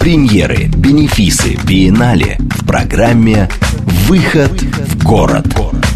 [0.00, 3.50] Премьеры, бенефисы, биеннале в программе
[4.08, 5.46] «Выход в город».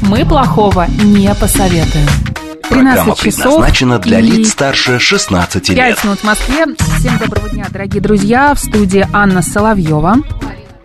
[0.03, 2.07] Мы плохого не посоветуем.
[2.69, 5.97] Программа 13 часов предназначена для и лиц старше 16 лет.
[5.97, 6.67] 5 минут в Москве.
[6.99, 8.55] Всем доброго дня, дорогие друзья.
[8.55, 10.17] В студии Анна Соловьева.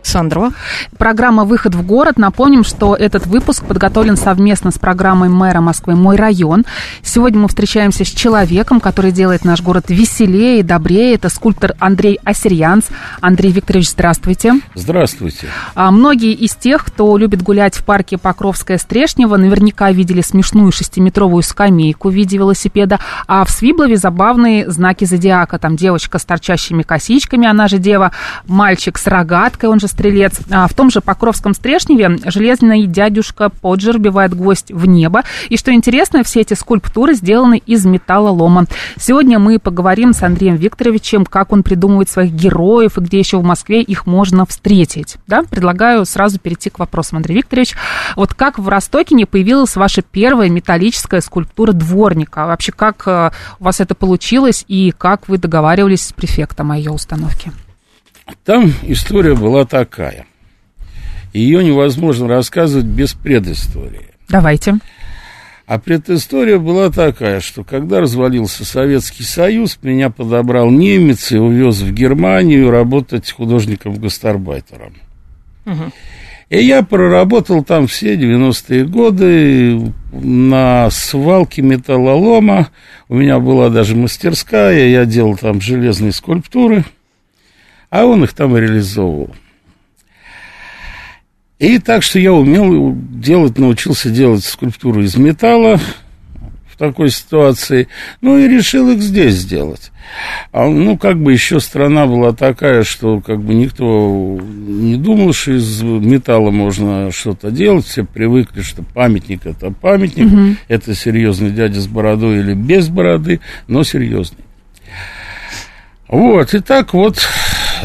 [0.10, 0.52] Сандро.
[0.98, 2.18] Программа «Выход в город».
[2.18, 6.66] Напомним, что этот выпуск подготовлен совместно с программой мэра Москвы «Мой район».
[7.04, 11.14] Сегодня мы встречаемся с человеком, который делает наш город веселее и добрее.
[11.14, 12.86] Это скульптор Андрей Осерьянц.
[13.22, 14.56] Андрей Викторович, здравствуйте.
[14.74, 15.48] Здравствуйте.
[15.76, 21.44] А многие из тех, кто любит гулять в парке Покровская Стрешнева, наверняка видели смешную шестиметровую
[21.44, 25.60] скамейку в виде велосипеда, а в Свиблове забавные знаки зодиака.
[25.60, 28.12] Там девочка с торчащими косичками, она же дева,
[28.48, 30.40] мальчик с рогаткой, он же стрелец.
[30.50, 35.24] А в том же Покровском Стрешневе железный дядюшка Поджер бивает гвоздь в небо.
[35.50, 38.66] И что интересно, все эти скульптуры сделаны из металлолома.
[38.98, 43.44] Сегодня мы поговорим с Андреем Викторовичем, как он придумывает своих героев и где еще в
[43.44, 45.18] Москве их можно встретить.
[45.28, 45.44] Да?
[45.44, 47.76] Предлагаю сразу перейти к вопросам, Андрей Викторович.
[48.16, 52.46] Вот как в Ростокине появилась ваша первая металлическая скульптура дворника?
[52.46, 56.92] Вообще, как э, у вас это получилось и как вы договаривались с префектом о ее
[56.92, 57.52] установке?
[58.46, 60.26] Там история была такая.
[61.34, 64.08] Ее невозможно рассказывать без предыстории.
[64.30, 64.76] Давайте.
[65.68, 71.94] А предыстория была такая, что когда развалился Советский Союз, меня подобрал немец и увез в
[71.94, 74.94] Германию работать художником-гастарбайтером.
[76.50, 82.70] И я проработал там все 90-е годы на свалке металлолома.
[83.08, 86.84] У меня была даже мастерская, я делал там железные скульптуры,
[87.90, 89.34] а он их там реализовывал.
[91.60, 95.78] И так что я умел делать, научился делать скульптуру из металла
[96.72, 97.90] в такой ситуации,
[98.22, 99.92] ну и решил их здесь сделать.
[100.54, 105.52] А, ну, как бы еще страна была такая, что как бы никто не думал, что
[105.58, 107.86] из металла можно что-то делать.
[107.86, 110.58] Все привыкли, что памятник это памятник, Мгм.
[110.70, 114.46] это серьезный дядя с бородой или без бороды, но серьезный.
[116.08, 117.20] Вот, и так вот,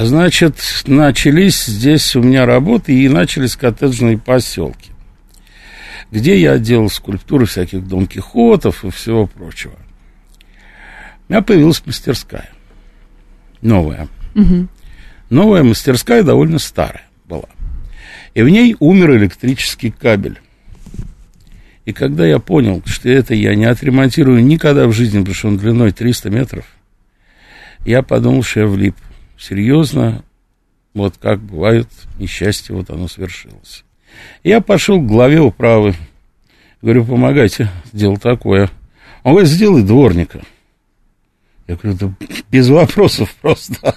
[0.01, 0.57] значит,
[0.87, 4.91] начались здесь у меня работы и начались коттеджные поселки,
[6.11, 9.75] где я делал скульптуры всяких Дон Кихотов и всего прочего.
[11.29, 12.51] У меня появилась мастерская.
[13.63, 14.09] Новая.
[14.35, 14.69] Мгм.
[15.31, 17.49] Новая мастерская довольно старая была.
[18.35, 20.41] И в ней умер электрический кабель.
[21.85, 25.59] И когда я понял, что это я не отремонтирую никогда в жизни, потому что он
[25.59, 26.65] длиной 300 метров,
[27.85, 28.97] я подумал, что я влип.
[29.47, 30.25] Серьезно,
[30.95, 31.87] вот как бывает
[32.19, 33.85] несчастье, вот оно свершилось.
[34.43, 35.95] Я пошел к главе управы.
[36.81, 38.71] Говорю, помогайте, дело такое.
[39.23, 40.41] Он говорит, сделай дворника.
[41.67, 43.97] Я говорю, да без вопросов просто.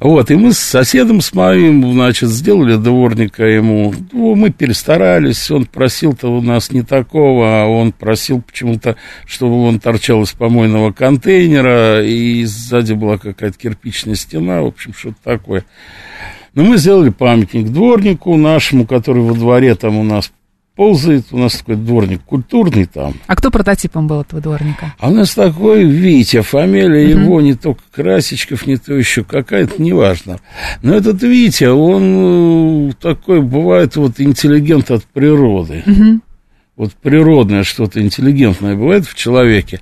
[0.00, 3.92] Вот, и мы с соседом с моим, значит, сделали дворника ему.
[4.12, 8.96] Ну, мы перестарались, он просил-то у нас не такого, а он просил почему-то,
[9.26, 15.18] чтобы он торчал из помойного контейнера, и сзади была какая-то кирпичная стена, в общем, что-то
[15.22, 15.66] такое.
[16.54, 20.32] Но мы сделали памятник дворнику нашему, который во дворе там у нас
[20.74, 23.14] ползает, у нас такой дворник культурный там.
[23.26, 24.94] А кто прототипом был этого дворника?
[24.98, 30.40] А у нас такой Витя, фамилия его не только Красичков, не то еще какая-то, неважно.
[30.82, 35.84] Но этот Витя, он э, такой, бывает, вот интеллигент от природы.
[36.74, 39.80] Вот природное что-то интеллигентное бывает в человеке.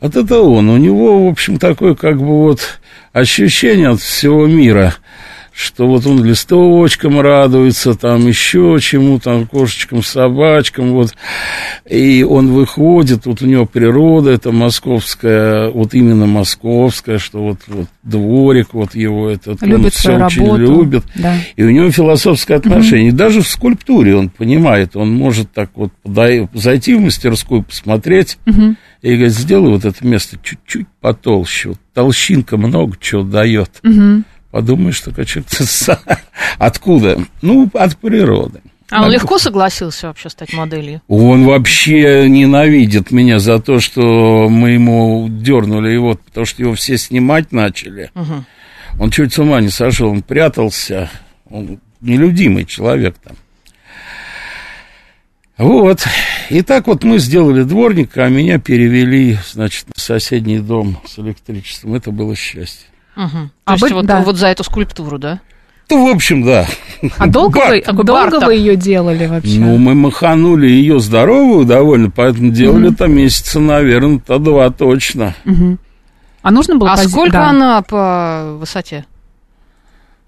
[0.00, 0.70] Вот это он.
[0.70, 2.80] У него, в общем, такое как бы вот
[3.12, 4.94] ощущение от всего мира–
[5.52, 11.14] что вот он листовочкам радуется, там еще чему, там кошечкам, собачкам, вот,
[11.88, 17.86] и он выходит, вот у него природа, это московская, вот именно московская, что вот, вот
[18.02, 21.36] дворик, вот его этот, Любит он все очень работу, любит, да.
[21.56, 25.92] и у него философское отношение, и даже в скульптуре он понимает, он может так вот
[26.54, 28.38] зайти в мастерскую, посмотреть,
[29.02, 33.80] и говорит, сделай вот это место чуть-чуть потолще, вот толщинка много чего дает.
[34.50, 35.48] Подумаешь, что человек
[36.58, 37.18] откуда?
[37.42, 38.60] Ну, от природы.
[38.90, 41.00] А он легко согласился вообще стать моделью?
[41.06, 46.98] Он вообще ненавидит меня за то, что мы ему дернули его, потому что его все
[46.98, 48.10] снимать начали.
[48.98, 51.08] Он чуть с ума не сошел, он прятался.
[51.48, 53.36] Он нелюдимый человек там.
[55.56, 56.04] Вот.
[56.48, 61.94] И так вот мы сделали дворника, а меня перевели, значит, в соседний дом с электричеством.
[61.94, 62.89] Это было счастье.
[63.16, 63.28] Угу.
[63.28, 64.20] То А есть вы- вот, да.
[64.20, 65.40] вот за эту скульптуру, да?
[65.90, 66.66] Ну, в общем, да.
[67.18, 69.58] А долго, Бар- вы, долго вы ее делали вообще?
[69.58, 75.34] Ну, мы маханули ее здоровую довольно, поэтому делали это месяца, наверное, то два точно.
[76.42, 77.50] А нужно было А пози- сколько да.
[77.50, 79.04] она по высоте?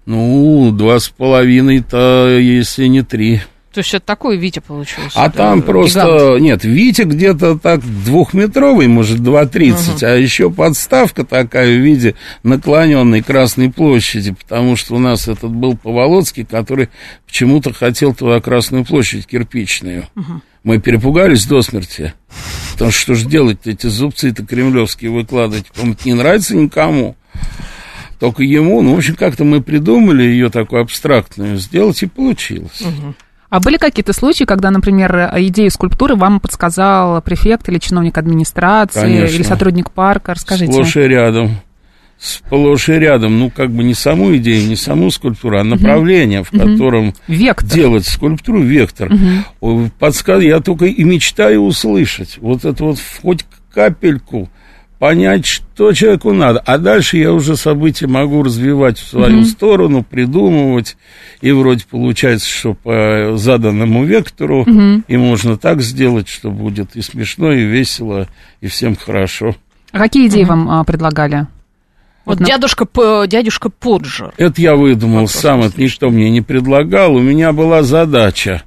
[0.05, 3.41] Ну, два с половиной-то, если не три.
[3.73, 5.19] То есть это такой Витя получился.
[5.19, 5.65] А да, там гигант.
[5.65, 13.23] просто, нет, Витя где-то так двухметровый, может, 2,30, а еще подставка такая в виде наклоненной
[13.23, 16.89] Красной площади, потому что у нас этот был Поволоцкий, который
[17.25, 20.07] почему-то хотел туда Красную площадь кирпичную.
[20.63, 22.13] Мы перепугались до смерти.
[22.73, 27.15] Потому что что же делать, эти зубцы-то кремлевские выкладывать, это не нравится никому.
[28.19, 32.83] Только ему, ну, в общем, как-то мы придумали ее такую абстрактную сделать, и получилось.
[33.53, 39.35] А были какие-то случаи, когда, например, идею скульптуры вам подсказал префект или чиновник администрации Конечно.
[39.35, 40.33] или сотрудник парка?
[40.33, 40.73] Расскажите.
[40.73, 41.57] Сплошь и рядом.
[42.17, 43.37] Сплошь и рядом.
[43.37, 47.69] Ну, как бы не саму идею, не саму скульптуру, а направление, в котором Вектор.
[47.69, 49.11] делать скульптуру, вектор.
[49.61, 50.41] О, Подсказ...
[50.41, 52.39] Я только и мечтаю услышать.
[52.41, 54.49] Вот это вот хоть капельку
[55.03, 56.59] понять, что человеку надо.
[56.59, 60.95] А дальше я уже события могу развивать в свою сторону, придумывать.
[61.41, 64.65] И вроде получается, что по заданному вектору
[65.05, 68.29] и можно так сделать, что будет и смешно, и весело,
[68.61, 69.57] и всем хорошо.
[69.91, 71.47] А какие идеи вам а, предлагали?
[72.23, 72.87] Вот на- дядюшка,
[73.27, 74.33] дядюшка Поджер.
[74.37, 77.15] Это я выдумал Вопрос сам, это никто мне не предлагал.
[77.15, 78.63] У меня была задача.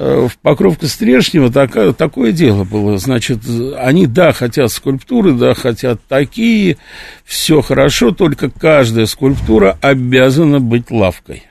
[0.00, 2.98] Э, В Покровка-Стрешнево такая, такое дело было.
[2.98, 3.40] Значит,
[3.78, 6.76] они, да, хотят скульптуры, да, хотят такие.
[7.24, 11.42] Все хорошо, только каждая скульптура обязана быть лавкой.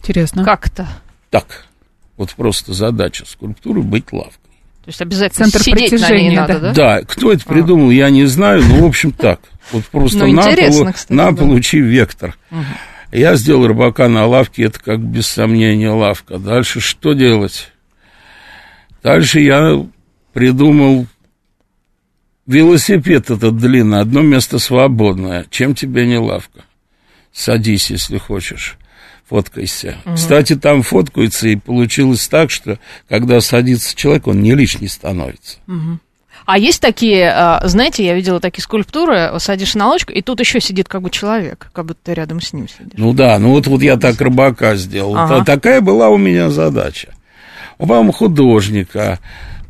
[0.00, 0.44] Интересно.
[0.44, 0.86] Как-то.
[1.30, 1.64] Так,
[2.18, 4.38] вот просто задача скульптуры быть лавкой.
[4.84, 6.72] То есть обязательно Центр сидеть на ней притяжения, надо, да?
[6.74, 9.40] Да, кто это придумал, я не знаю, но, в общем, так.
[9.72, 11.36] Вот просто Ну, на, интересно, полу- кстати, на да.
[11.38, 12.36] получи вектор.
[13.14, 16.38] Я сделал рыбака на лавке, это как без сомнения лавка.
[16.38, 17.70] Дальше что делать?
[19.04, 19.86] Дальше я
[20.32, 21.06] придумал
[22.44, 25.46] велосипед этот длинный, одно место свободное.
[25.48, 26.64] Чем тебе не лавка?
[27.32, 28.78] Садись, если хочешь.
[29.28, 29.96] Фоткайся.
[30.16, 35.58] Кстати, там фоткаются, и получилось так, что когда садится человек, он не лишний становится.
[36.46, 40.60] А есть такие, а, знаете, я видела такие скульптуры, садишь на лодочку, и тут еще
[40.60, 42.92] сидит как бы человек, как будто ты рядом с ним сидишь.
[42.96, 45.16] Ну да, ну вот, вот я так рыбака сделал.
[45.16, 45.38] Ага.
[45.38, 47.14] Та- Такая была у меня задача.
[47.78, 49.18] Мамы художника.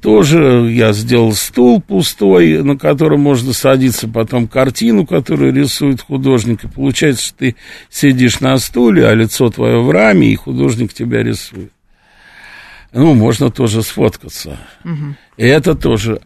[0.02, 6.64] Тоже я сделал стул пустой, на котором можно садиться, потом картину, которую рисует художник.
[6.64, 7.56] И получается, что ты
[7.88, 11.72] сидишь на стуле, а лицо твое в раме, и художник тебя рисует.
[12.92, 14.58] Ну, можно тоже сфоткаться.
[15.38, 16.20] И это тоже.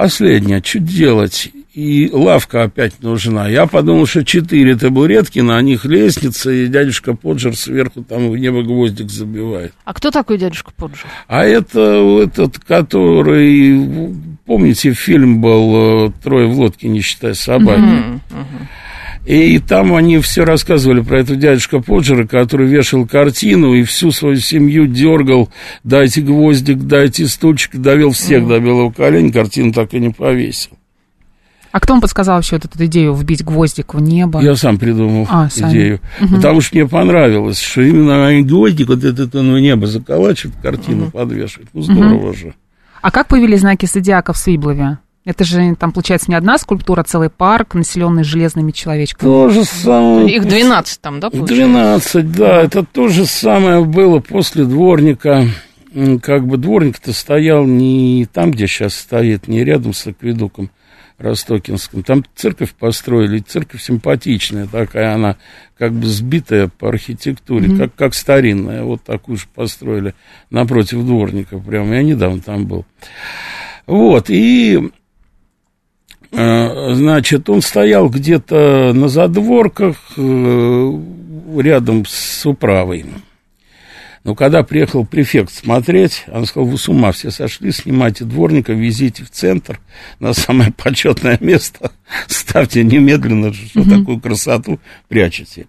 [0.00, 1.50] Последнее, что делать?
[1.74, 3.48] И лавка опять нужна.
[3.48, 8.62] Я подумал, что четыре табуретки, на них лестница, и дядюшка Поджер сверху там в небо
[8.62, 9.74] гвоздик забивает.
[9.84, 11.04] А кто такой дядюшка Поджер?
[11.28, 11.80] А это
[12.24, 14.16] этот, который,
[14.46, 18.22] помните, фильм был э, «Трое в лодке, не считая собаки».
[19.26, 24.36] И там они все рассказывали про этого дядюшка Поджера, который вешал картину и всю свою
[24.36, 25.50] семью дергал,
[25.84, 30.72] дайте гвоздик, дайте стульчик, довел всех до белого коленя, картину так и не повесил.
[31.72, 34.40] А кто вам подсказал вообще вот эту идею вбить гвоздик в небо?
[34.40, 35.70] Я сам придумал А, сами.
[35.70, 36.00] идею.
[36.18, 41.68] Потому что мне понравилось, что именно гвоздик вот этот он в небо заколачивает, картину подвешивает.
[41.72, 42.54] Ну, здорово же.
[43.02, 44.98] А как появились знаки зодиака в Свиблове?
[45.30, 49.28] Это же там, получается, не одна скульптура, а целый парк, населенный железными человечками.
[49.30, 50.34] То же самое.
[50.34, 51.54] Их 12 там, да, получается?
[51.54, 55.46] 12, да, это то же самое было после дворника.
[56.22, 60.70] Как бы дворник-то стоял не там, где сейчас стоит, не рядом с акведуком
[61.20, 62.02] Ростокинским.
[62.02, 65.36] Там церковь построили, церковь симпатичная такая, она
[65.76, 68.84] как бы сбитая по архитектуре, как, как старинная.
[68.84, 70.14] Вот такую же построили
[70.50, 71.96] напротив дворника прямо.
[71.96, 72.86] Я недавно там был.
[73.86, 74.90] Вот, и
[76.32, 80.92] Значит, он стоял где-то на задворках э,
[81.58, 83.04] рядом с управой.
[84.22, 89.24] Но когда приехал префект смотреть, он сказал, вы с ума все сошли, снимайте дворника, везите
[89.24, 89.80] в центр
[90.18, 91.92] на самое почетное место,
[92.26, 95.66] ставьте немедленно, что такую красоту прячете.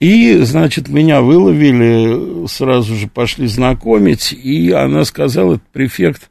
[0.00, 6.30] И, значит, меня выловили, сразу же пошли знакомить, и она сказала, этот префект,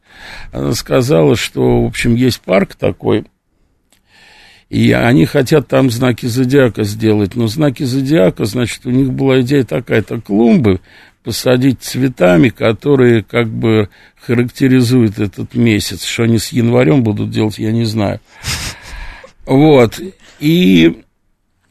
[0.53, 3.25] она сказала, что, в общем, есть парк такой,
[4.69, 7.36] и они хотят там знаки зодиака сделать.
[7.36, 10.81] Но знаки зодиака, значит, у них была идея такая-то клумбы
[11.24, 16.03] посадить цветами, которые как бы характеризуют этот месяц.
[16.03, 18.19] Что они с январем будут делать, я не знаю.
[19.45, 20.01] Вот.
[20.39, 21.01] И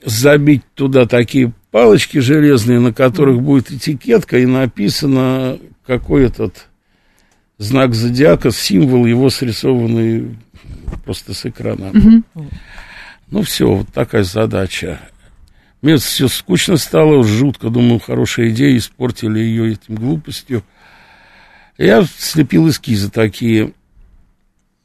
[0.03, 6.69] забить туда такие палочки железные, на которых будет этикетка, и написано какой этот
[7.59, 10.39] знак зодиака, символ его срисованный
[11.05, 11.93] просто с экрана.
[13.31, 15.01] Ну, все, вот такая задача.
[15.83, 17.69] Мне все скучно стало, жутко.
[17.69, 20.63] Думаю, хорошая идея, испортили ее этим глупостью.
[21.77, 23.75] Я слепил эскизы такие.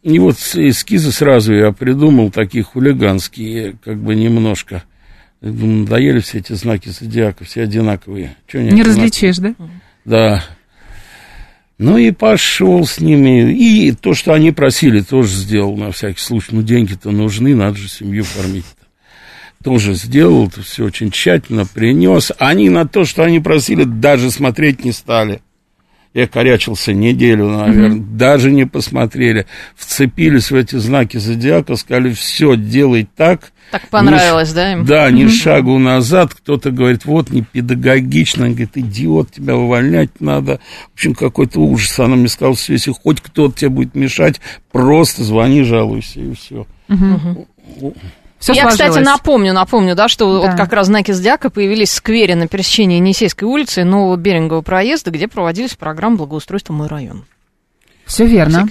[0.03, 4.83] И вот эскизы сразу я придумал, такие хулиганские, как бы немножко.
[5.41, 8.35] Надоели все эти знаки зодиака, все одинаковые.
[8.47, 9.55] Чего Не различишь, да?
[10.05, 10.43] Да.
[11.79, 13.51] Ну и пошел с ними.
[13.51, 16.49] И то, что они просили, тоже сделал на всякий случай.
[16.51, 18.65] Ну, деньги-то нужны, надо же семью кормить.
[18.65, 19.63] -то.
[19.63, 22.31] Тоже сделал, это все очень тщательно принес.
[22.37, 25.41] Они на то, что они просили, даже смотреть не стали.
[26.13, 28.17] Я корячился неделю, наверное, mm-hmm.
[28.17, 29.45] даже не посмотрели.
[29.75, 33.53] Вцепились в эти знаки зодиака, сказали, все, делай так.
[33.71, 34.73] Так понравилось, ни, да?
[34.73, 34.85] Им?
[34.85, 35.29] Да, ни mm-hmm.
[35.29, 36.33] шагу назад.
[36.33, 38.43] Кто-то говорит, вот, не педагогично.
[38.43, 40.59] Он говорит, идиот, тебя увольнять надо.
[40.89, 41.97] В общем, какой-то ужас.
[41.97, 44.41] Она мне сказала, все, если хоть кто-то тебе будет мешать,
[44.73, 46.67] просто звони, жалуйся, и все.
[46.89, 47.95] Mm-hmm.
[48.41, 48.89] Все Я, сложилось.
[48.89, 50.47] кстати, напомню, напомню, да, что да.
[50.47, 54.63] вот как раз знаки зодиака появились в сквере на пересечении Енисейской улицы и Нового Берингового
[54.63, 57.23] проезда, где проводились программы благоустройства «Мой район».
[58.05, 58.67] Все верно.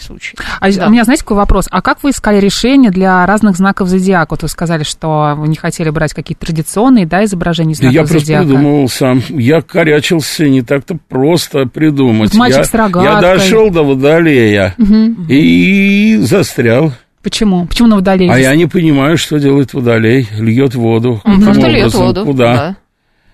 [0.60, 0.88] А да.
[0.88, 1.66] у меня, знаете, какой вопрос?
[1.70, 4.32] А как вы искали решение для разных знаков зодиака?
[4.32, 8.32] Вот вы сказали, что вы не хотели брать какие-то традиционные, да, изображения знаков я зодиака.
[8.32, 9.22] Я просто придумывал сам.
[9.30, 12.34] Я корячился, не так-то просто придумать.
[12.34, 13.14] Мальчик я, с рогаткой.
[13.14, 15.14] Я дошел до водолея угу.
[15.28, 16.92] и застрял.
[17.22, 17.66] Почему?
[17.66, 18.30] Почему на водолей?
[18.30, 20.26] А я не понимаю, что делает водолей.
[20.38, 21.20] Льет воду.
[21.24, 22.24] Он просто льет воду.
[22.24, 22.54] Куда?
[22.54, 22.76] Да.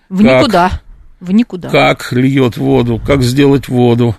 [0.09, 0.41] В как?
[0.41, 0.71] никуда.
[1.21, 1.69] В никуда.
[1.71, 3.01] Как льет воду?
[3.05, 4.17] Как сделать воду?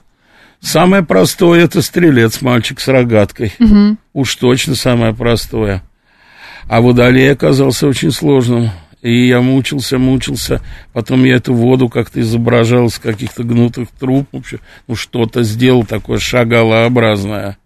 [0.60, 3.54] Самое простое это стрелец, мальчик с рогаткой.
[3.60, 3.98] Угу.
[4.14, 5.84] Уж точно самое простое.
[6.68, 8.72] А водолей оказался очень сложным.
[9.02, 10.62] И я мучился, мучился.
[10.92, 14.28] Потом я эту воду как-то изображал из каких-то гнутых труб.
[14.32, 17.58] Вообще, ну, что-то сделал такое шагалообразное.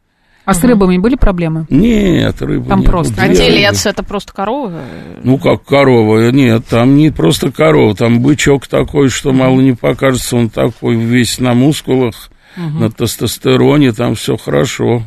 [0.44, 1.68] А с рыбами были проблемы?
[1.70, 2.90] Нет, рыбы Там нет.
[2.90, 3.22] просто.
[3.22, 4.82] А телец это просто корова?
[5.24, 6.32] Ну, как корова?
[6.32, 11.40] Нет, там не просто корова, там бычок такой, что мало не покажется, он такой весь
[11.40, 12.80] на мускулах, угу.
[12.80, 15.04] на тестостероне, там все хорошо.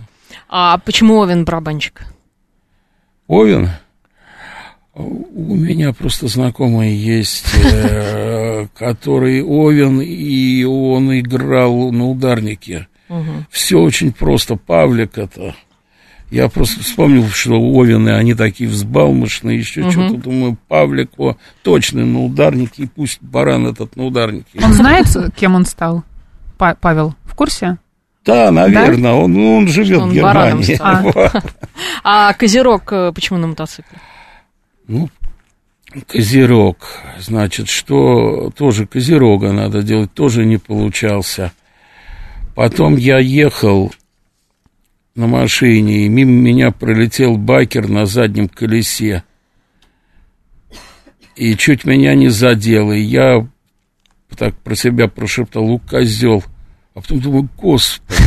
[0.49, 2.07] А почему Овен барабанщик?
[3.27, 3.71] Овен?
[4.95, 12.87] У меня просто знакомый есть, э, который Овен, и он играл на ударнике.
[13.09, 13.47] Угу.
[13.51, 14.57] Все очень просто.
[14.57, 15.55] Павлик это.
[16.31, 19.91] Я просто вспомнил, что Овины, они такие взбалмошные, еще угу.
[19.91, 20.15] что-то.
[20.17, 24.61] Думаю, Павлик, о, точно на ударнике, и пусть баран этот на ударнике.
[24.63, 25.07] Он знает,
[25.37, 26.03] кем он стал?
[26.59, 27.79] Па- Павел, в курсе?
[28.25, 29.15] Да, наверное, да?
[29.15, 30.77] он, он живет он в Германии.
[30.81, 31.31] А.
[32.05, 33.99] а Козерог э, почему на мотоцикле?
[34.89, 35.11] Ну,
[36.07, 36.79] Козерог,
[37.19, 41.53] значит, что тоже Козерога надо делать, тоже не получался.
[42.55, 43.93] Потом я ехал
[45.17, 49.25] на машине, и мимо меня пролетел бакер на заднем колесе.
[51.37, 53.47] И чуть меня не задел, и я
[54.37, 56.45] так про себя прошептал, у козел.
[56.95, 58.21] А потом думаю, господи,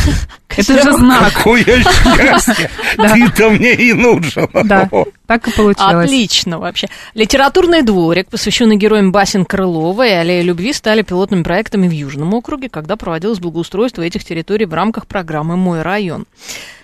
[0.57, 1.33] это же знак.
[1.33, 2.69] Какое счастье!
[2.97, 4.49] Ты-то мне и нужен.
[4.65, 4.89] Да,
[5.25, 6.05] так и получилось.
[6.05, 6.87] Отлично вообще.
[7.13, 12.67] Литературный дворик, посвященный героям басен Крылова и Аллея любви, стали пилотными проектами в Южном округе,
[12.67, 16.25] когда проводилось благоустройство этих территорий в рамках программы «Мой район».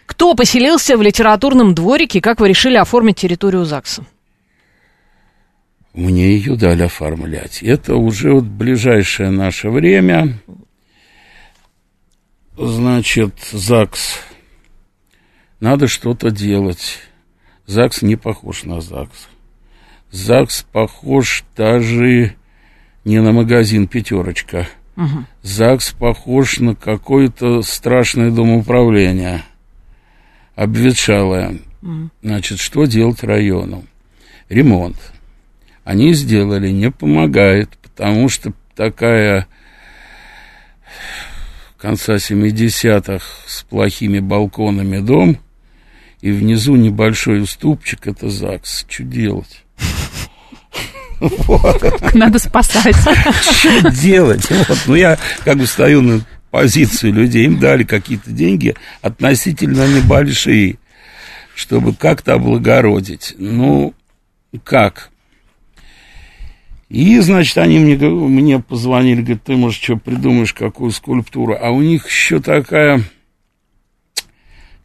[0.05, 4.05] Кто поселился в литературном дворике и как вы решили оформить территорию ЗАГСа?
[5.93, 7.61] Мне ее дали оформлять.
[7.61, 10.39] Это уже вот ближайшее наше время
[12.57, 14.19] значит, ЗАГС.
[15.59, 16.99] Надо что-то делать.
[17.65, 19.29] ЗАГС не похож на ЗАГС.
[20.11, 22.35] ЗАГС похож даже
[23.05, 24.67] не на магазин «Пятерочка».
[24.95, 25.25] Угу.
[25.41, 29.43] ЗАГС похож на какое-то страшное домоуправление.
[30.55, 31.59] Обветшалое.
[31.81, 32.09] Угу.
[32.21, 33.85] Значит, что делать району?
[34.49, 34.97] Ремонт.
[35.83, 39.47] Они сделали, не помогает, потому что такая
[41.83, 45.37] конца 70-х с плохими балконами дом,
[46.21, 48.85] и внизу небольшой уступчик, это ЗАГС.
[48.87, 49.65] Что делать?
[52.13, 52.95] Надо спасать.
[52.95, 54.49] Что делать?
[54.49, 54.79] Вот.
[54.87, 60.77] Ну, я как бы стою на позицию людей, им дали какие-то деньги относительно небольшие,
[61.53, 63.35] чтобы как-то облагородить.
[63.37, 63.93] Ну,
[64.63, 65.09] как?
[66.93, 71.57] И, значит, они мне, мне позвонили, говорят, ты, может, что придумаешь, какую скульптуру.
[71.59, 73.01] А у них еще такая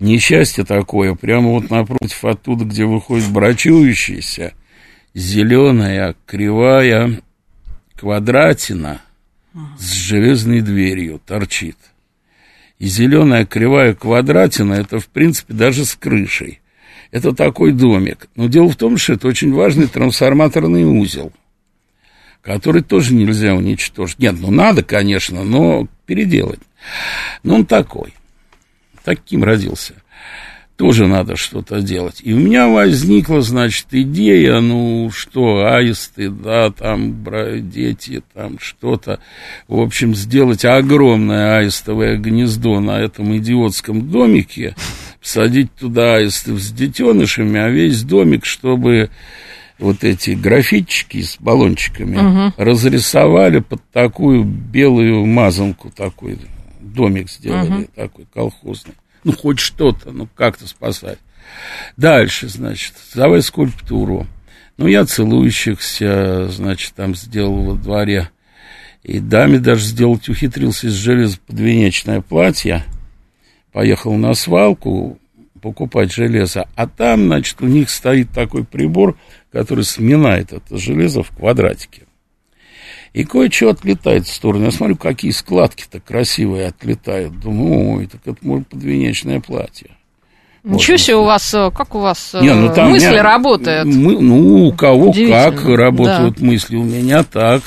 [0.01, 4.55] несчастье такое, прямо вот напротив оттуда, где выходит брачующийся,
[5.13, 7.21] зеленая, кривая
[7.95, 9.03] квадратина
[9.79, 11.77] с железной дверью торчит.
[12.79, 16.63] И зеленая кривая квадратина, это, в принципе, даже с крышей.
[17.11, 18.31] Это такой домик.
[18.35, 21.35] Но дело в том, что это очень важный трансформаторный узел,
[22.49, 24.21] который тоже нельзя уничтожить.
[24.21, 26.61] Нет, ну надо, конечно, но переделать.
[27.43, 28.15] Но он такой.
[29.05, 29.93] Таким родился.
[30.77, 32.23] Тоже надо что-то делать.
[32.25, 37.23] И у меня возникла, значит, идея, ну, что, аисты, да, там,
[37.71, 39.21] дети, там, что-то.
[39.67, 44.75] В общем, сделать огромное аистовое гнездо на этом идиотском домике,
[45.21, 49.11] посадить туда аистов с детенышами, а весь домик, чтобы
[49.79, 56.39] вот эти графитчики с баллончиками разрисовали под такую белую мазанку, такой
[56.81, 58.95] домик сделали, такой колхозный.
[59.25, 61.19] Ну, хоть что-то, ну, как-то спасать.
[61.97, 64.27] Дальше, значит, давай скульптуру.
[64.77, 68.31] Ну, я целующихся, значит, там сделал во дворе.
[69.03, 72.85] И даме даже сделать ухитрился из железа подвенечное платье.
[73.73, 75.19] Поехал на свалку
[75.59, 76.67] покупать железо.
[76.77, 79.19] А там, значит, у них стоит такой прибор,
[79.53, 82.03] который сминает это железо в квадратике.
[83.15, 84.67] И кое-что отлетает в сторону.
[84.67, 87.39] Я смотрю, какие складки-то красивые отлетают.
[87.41, 89.91] Думаю, ой, так это может подвенечное платье.
[90.63, 91.01] Ничего Вот.
[91.01, 93.87] себе у вас, э, как у вас э, Не, ну, там мысли меня- работают.
[93.87, 96.77] Мы- ну, у кого как работают мысли.
[96.77, 97.63] У меня так.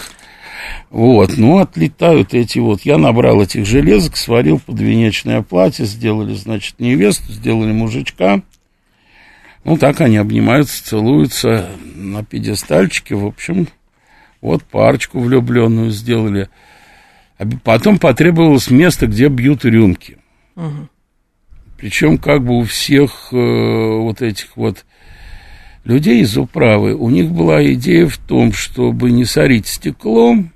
[0.89, 2.81] Вот, ну, отлетают эти вот.
[2.81, 8.41] Я набрал этих железок, сварил подвенечное платье, сделали, значит, невесту, сделали мужичка.
[9.63, 13.15] Ну, так они обнимаются, целуются на пьедестальчике.
[13.15, 13.67] В общем,
[14.41, 16.49] вот парочку влюбленную сделали.
[17.37, 20.17] А Потом потребовалось место, где бьют рюмки.
[21.77, 24.85] Причем как бы у всех э, вот этих вот
[25.83, 30.50] людей из управы, у них была идея в том, чтобы не сорить стеклом,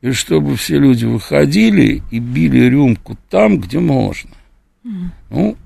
[0.00, 4.30] и чтобы все люди выходили и били рюмку там, где можно.
[5.30, 5.56] Ну,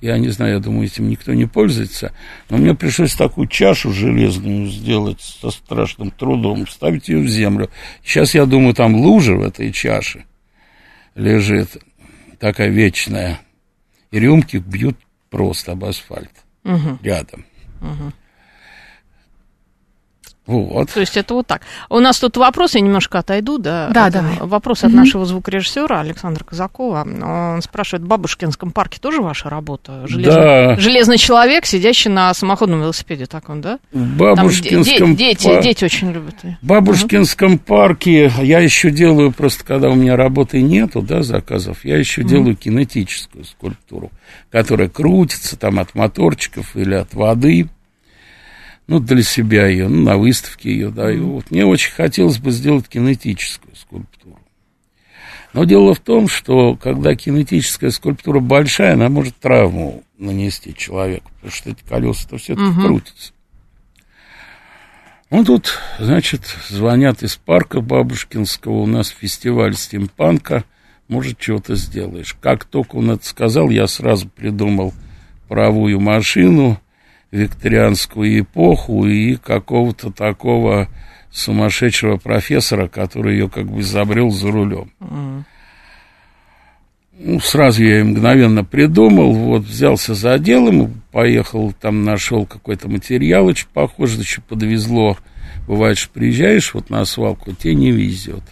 [0.00, 2.12] я не знаю, я думаю, этим никто не пользуется,
[2.50, 7.70] но мне пришлось такую чашу железную сделать со страшным трудом, вставить ее в землю.
[8.04, 10.24] Сейчас, я думаю, там лужа в этой чаше
[11.14, 11.78] лежит,
[12.38, 13.40] такая вечная,
[14.10, 14.96] и рюмки бьют
[15.30, 16.30] просто об асфальт
[17.02, 17.44] рядом.
[20.48, 20.90] Вот.
[20.90, 21.60] То есть это вот так.
[21.90, 23.90] У нас тут вопрос, я немножко отойду, да?
[23.92, 24.32] Да, от- давай.
[24.40, 27.06] Вопрос от нашего звукорежиссера Александра Казакова.
[27.54, 30.06] Он спрашивает, в Бабушкинском парке тоже ваша работа?
[30.08, 30.76] Да.
[30.78, 33.78] Железный человек, сидящий на самоходном велосипеде, так он, да?
[33.92, 36.34] В Там Бабушкинском, де- дети, па- дети очень любят.
[36.42, 41.98] в Бабушкинском парке я еще делаю, просто когда у меня работы нету, да, заказов, я
[41.98, 44.10] еще делаю кинетическую скульптуру,
[44.50, 47.68] которая крутится там от моторчиков или от воды.
[48.88, 51.32] Ну, для себя ее, ну, на выставке ее даю.
[51.32, 54.40] Вот мне очень хотелось бы сделать кинетическую скульптуру.
[55.52, 61.52] Но дело в том, что когда кинетическая скульптура большая, она может травму нанести человеку, потому
[61.52, 63.32] что эти колеса-то все-таки крутятся.
[65.30, 70.64] Ну, тут, значит, звонят из парка Бабушкинского, у нас фестиваль стимпанка,
[71.08, 72.34] может, чего-то сделаешь.
[72.40, 74.94] Как только он это сказал, я сразу придумал
[75.48, 76.80] паровую машину,
[77.30, 80.88] викторианскую эпоху и какого-то такого
[81.30, 84.90] сумасшедшего профессора, который ее как бы изобрел за рулем.
[87.20, 93.46] Ну, сразу я ее мгновенно придумал, вот, взялся за дело, поехал, там нашел какой-то материал,
[93.46, 95.18] очень похожий, еще подвезло.
[95.66, 98.42] Бывает, что приезжаешь вот на свалку, тебе не везет.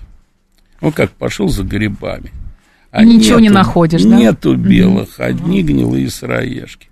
[0.81, 2.33] Ну, как пошел за грибами.
[2.91, 4.17] А Ничего не находишь, да?
[4.17, 6.89] Нету белых, одни гнилые сыроежки.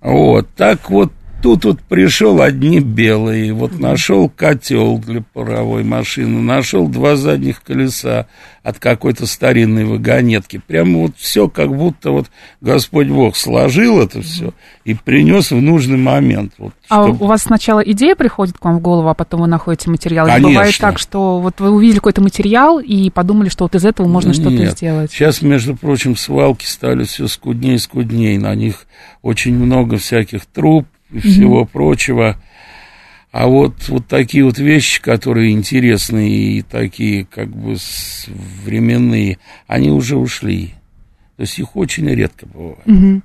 [0.00, 6.88] Вот, так вот тут вот пришел одни белые, вот нашел котел для паровой машины, нашел
[6.88, 8.26] два задних колеса
[8.62, 10.60] от какой-то старинной вагонетки.
[10.64, 12.26] Прямо вот все как будто вот
[12.60, 14.52] Господь Бог сложил это все
[14.84, 16.52] и принес в нужный момент.
[16.58, 19.90] Вот, А у вас сначала идея приходит к вам в голову, а потом вы находите
[19.90, 20.26] материал?
[20.26, 20.50] Или Конечно.
[20.50, 24.34] бывает так, что вот вы увидели какой-то материал и подумали, что вот из этого можно
[24.34, 25.10] что-то сделать?
[25.10, 28.38] Сейчас, между прочим, свалки стали все скуднее и скуднее.
[28.38, 28.86] На них
[29.22, 32.36] очень много всяких труб и всего прочего.
[33.32, 37.76] А вот, вот такие вот вещи, которые интересные и такие как бы
[38.64, 40.74] временные, они уже ушли.
[41.36, 43.22] То есть их очень редко бывает.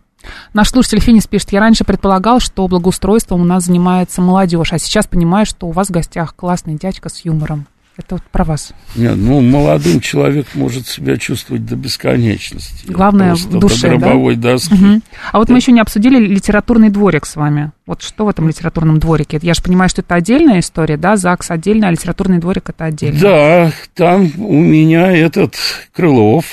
[0.53, 5.05] Наш слушатель Финис пишет, я раньше предполагал, что благоустройством у нас занимается молодежь, а сейчас
[5.07, 7.67] понимаю, что у вас в гостях классный дядька с юмором.
[7.97, 8.73] Это вот про вас.
[8.97, 12.91] Нет, ну, молодым человек может себя чувствовать до бесконечности.
[12.91, 14.73] Главное, Просто в душе, до гробовой доски.
[14.73, 15.03] Мгм.
[15.31, 17.71] А вот мы еще не обсудили литературный дворик с вами.
[17.85, 19.39] Вот что в этом литературном дворике?
[19.41, 21.15] Я же понимаю, что это отдельная история, да?
[21.15, 23.19] ЗАГС отдельно, а литературный дворик это отдельно.
[23.19, 25.55] Да, там у меня этот
[25.93, 26.45] Крылов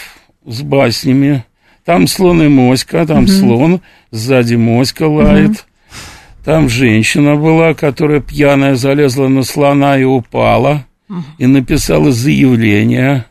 [0.46, 1.44] с баснями.
[1.84, 3.80] Там слон и моська, там слон,
[4.12, 5.64] сзади моська лает.
[6.44, 10.84] Там женщина была, которая пьяная залезла на слона и упала.
[11.38, 13.26] И написала заявление,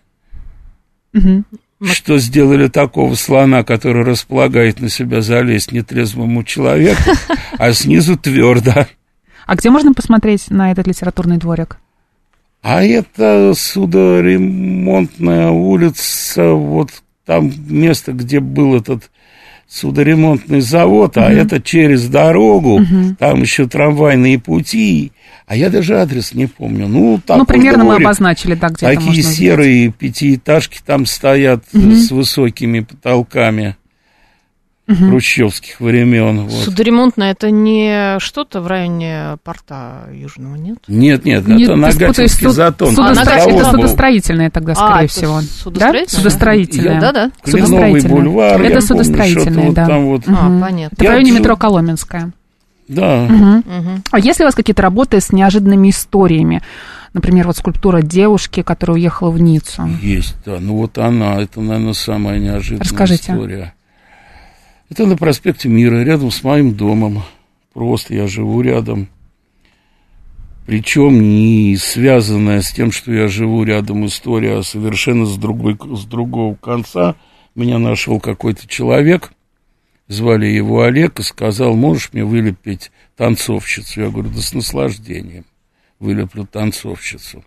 [1.13, 1.45] Мгм.
[1.83, 7.01] что сделали такого слона, который располагает на себя залезть нетрезвому человеку,
[7.57, 8.85] а снизу твердо.
[9.47, 11.77] А где можно посмотреть на этот литературный дворик?
[12.61, 16.91] А это судоремонтная улица, вот
[17.25, 19.09] там место, где был этот
[19.71, 22.81] судоремонтный завод, а это через дорогу,
[23.17, 25.13] там еще трамвайные пути,
[25.47, 26.87] а я даже адрес не помню.
[26.87, 28.05] Ну, такой ну, примерно мы дворик.
[28.05, 33.75] обозначили, да, где Такие можно серые пятиэтажки там стоят с высокими потолками
[34.87, 36.41] хрущевских времен.
[36.47, 36.63] Вот.
[36.65, 40.79] Судоремонтная это не что-то в районе порта Южного, нет?
[40.87, 42.93] Нет, нет, Нет, это Нагатинский суд- затон.
[42.95, 45.41] судостро- А, Это судостроительное тогда, скорее А, всего.
[45.41, 46.05] судостроительное?
[46.05, 46.09] Да?
[46.11, 46.99] Судостроительное.
[47.01, 47.31] Да, да.
[47.43, 48.15] Кленовый Судостроительное.
[48.15, 49.85] бульвар, я Это помню, судостроительное, вот да.
[49.87, 50.23] там вот.
[50.27, 50.93] А, понятно.
[50.95, 52.31] Это в Я районе всё- метро Коломенская.
[52.87, 53.25] Да.
[53.29, 53.63] Мгм.
[54.11, 56.61] А есть ли у вас какие-то работы с неожиданными историями?
[57.13, 59.87] Например, вот скульптура девушки, которая уехала в Ниццу.
[60.01, 60.57] Есть, да.
[60.59, 63.31] Ну вот она, это, наверное, самая неожиданная Расскажите.
[63.31, 63.73] история.
[64.91, 67.23] Это на проспекте Мира, рядом с моим домом.
[67.73, 69.07] Просто я живу рядом.
[70.65, 76.03] Причем не связанная с тем, что я живу рядом история, а совершенно с, другой, с
[76.03, 77.15] другого конца.
[77.55, 79.31] Меня нашел какой-то человек,
[80.09, 84.01] звали его Олег, и сказал, можешь мне вылепить танцовщицу?
[84.01, 85.45] Я говорю, да с наслаждением
[85.99, 87.45] вылеплю танцовщицу.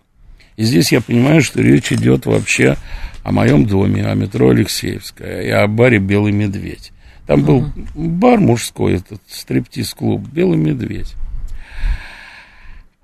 [0.57, 2.75] И здесь я понимаю, что речь идет вообще
[3.21, 6.91] о моем доме, о метро Алексеевская и о баре «Белый медведь».
[7.27, 11.15] Там был бар мужской, этот стриптиз-клуб «Белый медведь».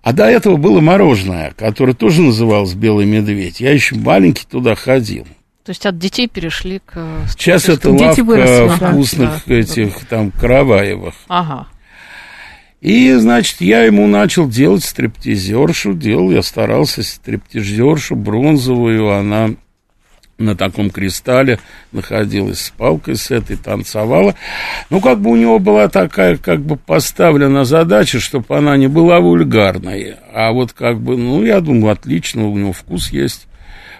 [0.03, 3.59] А до этого было мороженое, которое тоже называлось «Белый медведь».
[3.59, 5.25] Я еще маленький туда ходил.
[5.63, 7.25] То есть от детей перешли к...
[7.29, 9.53] Сейчас это Дети лавка выросли, вкусных Да.
[9.55, 11.13] этих там караваевых.
[11.27, 11.67] Ага.
[12.81, 15.93] И, значит, я ему начал делать стриптизершу.
[15.93, 19.11] Делал, я старался стриптизершу бронзовую.
[19.11, 19.51] Она
[20.41, 21.59] на таком кристалле
[21.91, 24.35] находилась с палкой с этой, танцевала.
[24.89, 29.19] Ну, как бы у него была такая, как бы поставлена задача, чтобы она не была
[29.19, 30.15] вульгарной.
[30.33, 33.47] А вот как бы, ну, я думаю, отлично, у него вкус есть.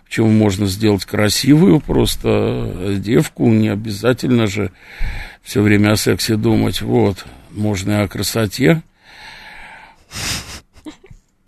[0.06, 4.72] Почему можно сделать красивую просто девку, не обязательно же
[5.42, 6.82] все время о сексе думать.
[6.82, 8.82] Вот, можно и о красоте.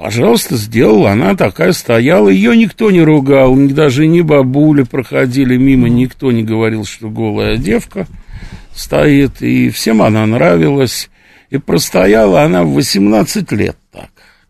[0.04, 1.12] Пожалуйста, сделала.
[1.12, 2.28] Она такая стояла.
[2.28, 3.56] Ее никто не ругал.
[3.56, 5.88] Даже ни бабули проходили мимо.
[5.88, 8.06] Никто не говорил, что голая девка
[8.76, 9.42] стоит.
[9.42, 11.10] И всем она нравилась.
[11.52, 14.10] И простояла она в 18 лет так.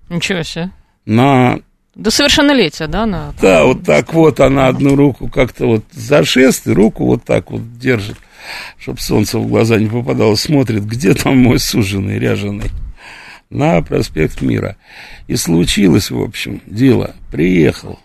[0.09, 0.71] Ничего себе.
[1.05, 1.59] На
[1.93, 3.05] До совершеннолетия, да?
[3.05, 3.31] На...
[3.39, 7.51] да, вот так вот она одну руку как-то вот за шест, и руку вот так
[7.51, 8.17] вот держит,
[8.79, 12.71] чтобы солнце в глаза не попадало, смотрит, где там мой суженый, ряженый,
[13.53, 14.75] на проспект Мира.
[15.27, 17.15] И случилось, в общем, дело.
[17.31, 17.99] Приехал.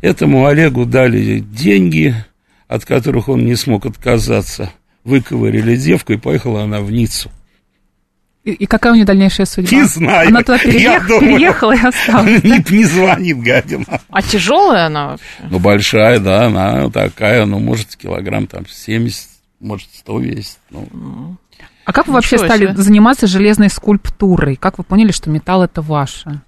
[0.00, 2.14] Этому Олегу дали деньги,
[2.68, 4.70] от которых он не смог отказаться.
[5.04, 7.30] Выковырили девку, и поехала она в Ниццу.
[8.44, 9.76] И, и какая у нее дальнейшая судьба?
[9.76, 10.28] Не знаю.
[10.28, 11.36] Она туда Я переех- думаю.
[11.36, 12.42] переехала и осталась.
[12.44, 13.84] Не, не звонит, гадина.
[14.08, 15.24] А тяжелая она вообще?
[15.50, 19.28] Ну, большая, да, она такая, ну, может, килограмм там 70,
[19.60, 20.58] может, 100 весит.
[20.70, 21.36] Ну,
[21.88, 22.82] А как вы вообще Ничего стали себе.
[22.82, 24.56] заниматься железной скульптурой?
[24.56, 26.42] Как вы поняли, что металл это ваше?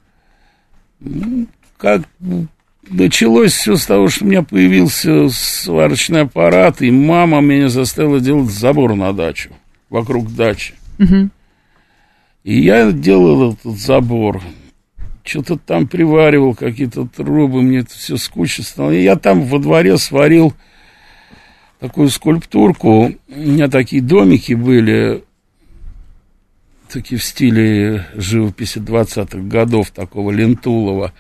[1.78, 2.46] как ну,
[2.90, 8.50] началось все с того, что у меня появился сварочный аппарат, и мама меня заставила делать
[8.50, 9.48] забор на дачу,
[9.88, 10.74] вокруг дачи.
[10.98, 11.30] Мгм.
[12.44, 14.42] И я делал этот забор.
[15.24, 18.90] Что-то там приваривал, какие-то трубы, мне это все скучно стало.
[18.90, 20.52] И я там во дворе сварил
[21.78, 23.14] такую скульптурку.
[23.28, 25.24] У меня такие домики были,
[26.90, 31.12] такие в стиле живописи 20-х годов, такого Лентулова.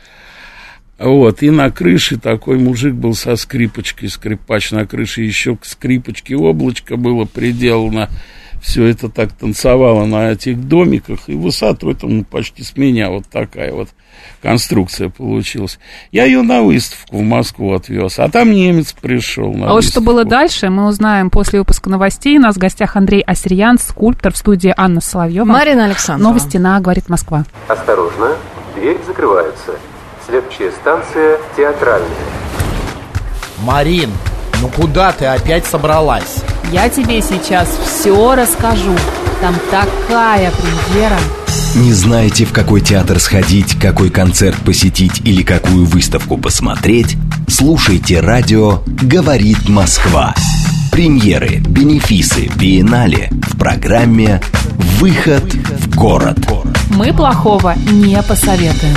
[0.98, 6.36] Вот, и на крыше такой мужик был со скрипочкой, скрипач на крыше, еще к скрипочке
[6.36, 8.10] облачко было приделано.
[8.60, 13.26] Все это так танцевало на этих домиках, и высоту это ну, почти с меня вот
[13.26, 13.88] такая вот
[14.42, 15.78] конструкция получилась.
[16.12, 19.54] Я ее на выставку в Москву отвез, а там немец пришел.
[19.64, 22.38] а вот что было дальше, мы узнаем после выпуска новостей.
[22.38, 25.44] У нас в гостях Андрей Асерьян, скульптор в студии Анна Соловьева.
[25.44, 26.28] Марина Александровна.
[26.28, 27.44] Новости на «Говорит Москва».
[27.68, 28.36] Осторожно,
[28.76, 29.76] двери закрываются.
[30.26, 32.08] Следующая станция театральная.
[33.62, 34.10] Марин,
[34.60, 36.42] ну куда ты опять собралась?
[36.72, 38.94] Я тебе сейчас все расскажу.
[39.40, 41.18] Там такая премьера.
[41.74, 47.16] Не знаете, в какой театр сходить, какой концерт посетить или какую выставку посмотреть?
[47.48, 50.34] Слушайте радио «Говорит Москва».
[50.92, 54.42] Премьеры, бенефисы, биеннале в программе
[54.98, 56.38] «Выход в город».
[56.90, 58.96] Мы плохого не посоветуем.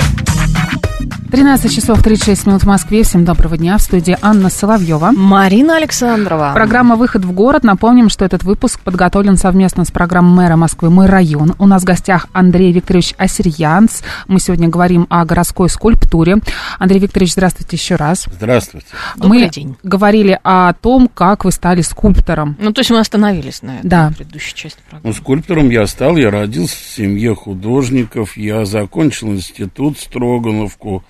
[1.34, 3.02] 13 часов 36 минут в Москве.
[3.02, 3.76] Всем доброго дня.
[3.76, 5.10] В студии Анна Соловьева.
[5.10, 6.52] Марина Александрова.
[6.54, 7.64] Программа «Выход в город».
[7.64, 11.56] Напомним, что этот выпуск подготовлен совместно с программой мэра Москвы «Мой район».
[11.58, 14.02] У нас в гостях Андрей Викторович Асерьянц.
[14.28, 16.36] Мы сегодня говорим о городской скульптуре.
[16.78, 18.26] Андрей Викторович, здравствуйте еще раз.
[18.32, 18.86] Здравствуйте.
[19.16, 19.76] Добрый мы день.
[19.82, 22.56] говорили о том, как вы стали скульптором.
[22.60, 24.12] Ну, то есть мы остановились на этом Да.
[24.16, 25.08] предыдущей части программы.
[25.08, 31.02] Ну, скульптором я стал, я родился в семье художников, я закончил институт Строгановку.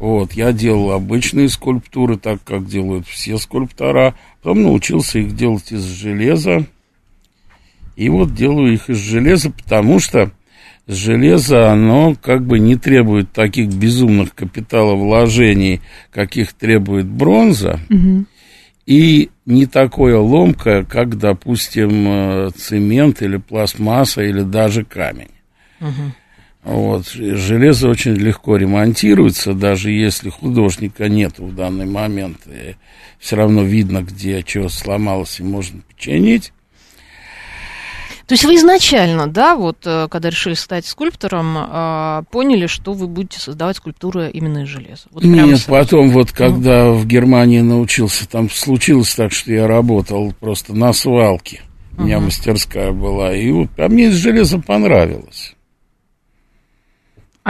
[0.00, 4.14] Вот, я делал обычные скульптуры, так как делают все скульптора.
[4.42, 6.64] Потом научился их делать из железа.
[7.96, 10.32] И вот делаю их из железа, потому что
[10.86, 17.78] железо, оно как бы не требует таких безумных капиталовложений, каких требует бронза.
[18.86, 25.28] И не такое ломкое, как, допустим, э, цемент или пластмасса или даже камень.
[26.62, 27.06] Вот.
[27.06, 32.38] Железо очень легко ремонтируется, даже если художника нет в данный момент.
[33.18, 36.52] все равно видно, где что сломалось и можно починить.
[38.30, 43.08] То есть вы изначально, да, вот э, когда решили стать скульптором, э, поняли, что вы
[43.08, 45.08] будете создавать скульптуры именно из железа?
[45.10, 45.64] Вот Нет, сразу.
[45.66, 51.62] потом вот когда в Германии научился, там случилось так, что я работал просто на свалке.
[51.98, 53.34] У меня мастерская была.
[53.34, 55.56] И вот, а мне из железа понравилось.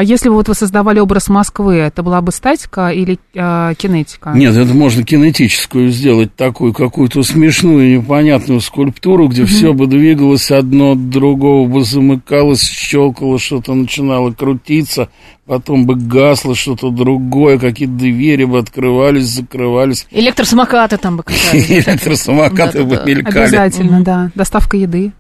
[0.00, 4.30] А если бы вот вы создавали образ Москвы, это была бы статика или э, кинетика?
[4.30, 10.92] Нет, это можно кинетическую сделать, такую какую-то смешную, непонятную скульптуру, где все бы двигалось одно
[10.92, 15.10] от другого, бы замыкалось, щелкало, что-то начинало крутиться,
[15.44, 23.02] потом бы гасло что-то другое, какие-то двери бы открывались, закрывались, Электросамокаты там бы электросамокаты бы
[23.04, 23.38] мелькали.
[23.40, 24.30] Обязательно, да.
[24.34, 25.12] Доставка еды.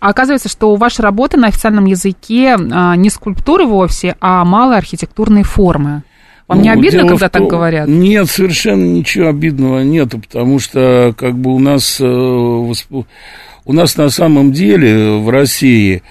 [0.00, 4.78] А оказывается, что у вашей работы на официальном языке а, не скульптуры вовсе, а малые
[4.78, 6.02] архитектурные формы.
[6.48, 7.88] Вам не Ну, обидно, дело когда в так том- говорят?
[7.88, 14.08] Нет, совершенно ничего обидного нету, потому что как бы у нас, э, у нас на
[14.10, 16.02] самом деле в России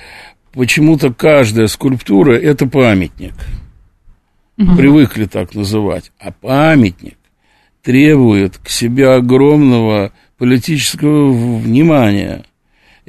[0.54, 3.34] почему-то каждая скульптура это памятник.
[4.56, 6.12] Привыкли так называть.
[6.20, 7.16] А памятник
[7.82, 12.44] требует к себе огромного политического внимания.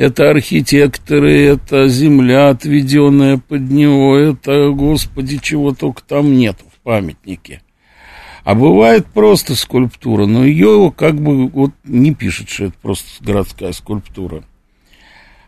[0.01, 7.61] Это архитекторы, это земля, отведенная под него, это, господи, чего только там нет в памятнике.
[8.43, 13.73] А бывает просто скульптура, но ее как бы вот не пишет, что это просто городская
[13.73, 14.43] скульптура.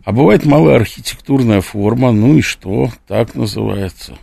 [0.04, 4.18] А бывает малая архитектурная форма, ну и что, так называется.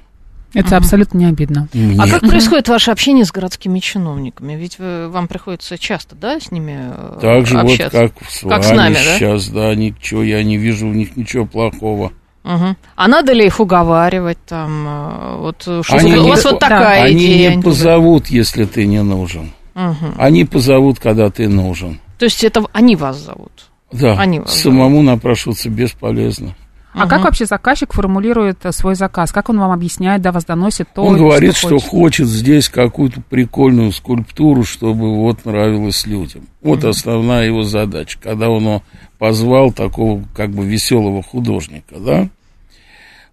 [0.54, 1.68] Это абсолютно не обидно.
[1.74, 4.54] А Мне- как происходит ваше общение с городскими чиновниками?
[4.54, 8.10] Ведь вы- вам приходится часто, да, с ними э, Так же вот общаться?
[8.10, 9.00] как с вами Как с нами, да?
[9.18, 12.12] сейчас, да, ничего, я не вижу в них ничего плохого.
[12.44, 12.78] Мгм.
[12.96, 14.86] А надо ли их уговаривать там?
[14.88, 17.56] э, Вот э, что Они за- у не- вас вот такая Они идея.
[17.56, 19.52] не позовут, если ты не нужен.
[19.76, 20.16] Мгм.
[20.18, 22.00] Они позовут, когда ты нужен.
[22.18, 23.52] То есть это они вас зовут?
[23.92, 26.56] Да, Они вас самому напрашиваться бесполезно.
[26.94, 29.32] А как вообще заказчик формулирует э, свой заказ?
[29.32, 31.90] Как он вам объясняет, да, вас доносит то, Он говорит, что хочет?
[31.90, 36.48] хочет здесь какую-то прикольную скульптуру, чтобы вот нравилось людям.
[36.62, 38.18] Вот основная его задача.
[38.22, 38.82] Когда он
[39.20, 42.30] позвал такого как бы веселого художника, да,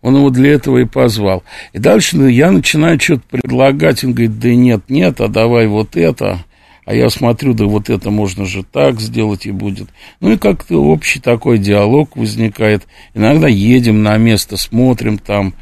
[0.03, 1.43] он его для этого и позвал.
[1.73, 5.97] И дальше ну, я начинаю что-то предлагать, он говорит, да нет, нет, а давай вот
[5.97, 6.45] это.
[6.87, 9.89] А я смотрю, да вот это можно же так сделать и будет.
[10.21, 12.87] Ну и как-то общий такой диалог возникает.
[13.13, 15.55] Иногда едем на место, смотрим там,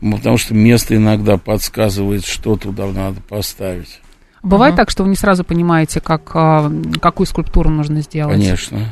[0.00, 4.00] ну, потому что место иногда подсказывает, что туда надо поставить.
[4.44, 8.40] Бывает так, что вы не сразу понимаете, как, а, какую скульптуру нужно сделать?
[8.40, 8.86] Конечно.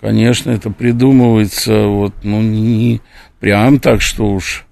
[0.00, 3.00] Конечно, это придумывается вот, ну, не
[3.40, 4.66] прям так, что уж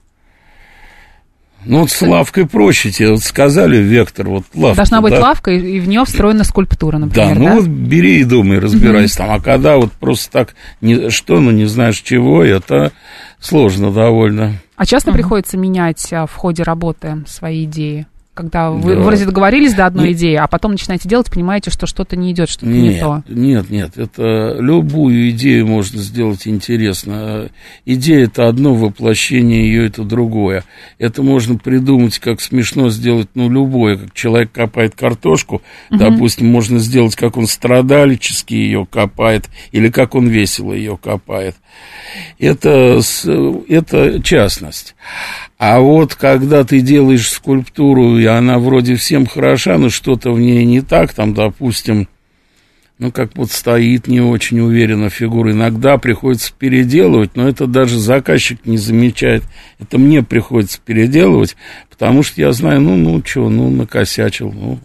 [1.65, 4.77] Ну, вот с лавкой проще тебе вот сказали, вектор, вот лавка.
[4.77, 5.21] Должна быть да?
[5.21, 9.31] лавка, и, в нее встроена скульптура, например, Да, ну вот бери и думай, разбирайся там.
[9.31, 12.93] А когда вот просто так, не, что, ну не знаешь чего, это
[13.39, 14.55] сложно довольно.
[14.77, 18.07] А часто приходится менять а, в ходе работы свои идеи?
[18.41, 19.03] Когда вы Да.
[19.03, 22.49] вроде договорились до одной Не- идеи, а потом начинаете делать, понимаете, что что-то не идет,
[22.49, 23.23] что-то не Нет, то.
[23.29, 27.51] нет, нет, это любую идею можно сделать интересно.
[27.85, 30.65] Идея это одно, воплощение ее это другое.
[30.99, 37.17] Это можно придумать, как смешно сделать, ну, любое, как человек копает картошку, допустим, можно сделать,
[37.17, 41.57] как он страдальчески ее копает, или как он весело ее копает.
[42.39, 43.01] Это,
[43.69, 44.95] это частность.
[45.59, 50.65] А вот когда ты делаешь скульптуру, и она вроде всем хороша, но что-то в ней
[50.65, 52.09] не так, там, допустим,
[52.99, 55.53] ну, как вот стоит не очень уверенно фигура.
[55.53, 59.43] Иногда приходится переделывать, но это даже заказчик не замечает.
[59.79, 61.57] Это мне приходится переделывать,
[61.89, 64.79] потому что я знаю, ну, ну, что, ну, накосячил, ну,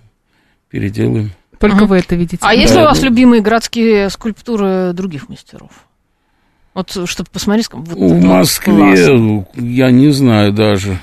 [0.69, 1.31] переделаем.
[1.59, 1.87] Только Мгм.
[1.87, 2.37] вы это видите.
[2.41, 5.71] А есть ли Да, у вас ну- любимые городские скульптуры других мастеров?
[6.75, 9.45] Вот, чтобы посмотреть, вот В Москве, класс.
[9.55, 10.99] я не знаю даже.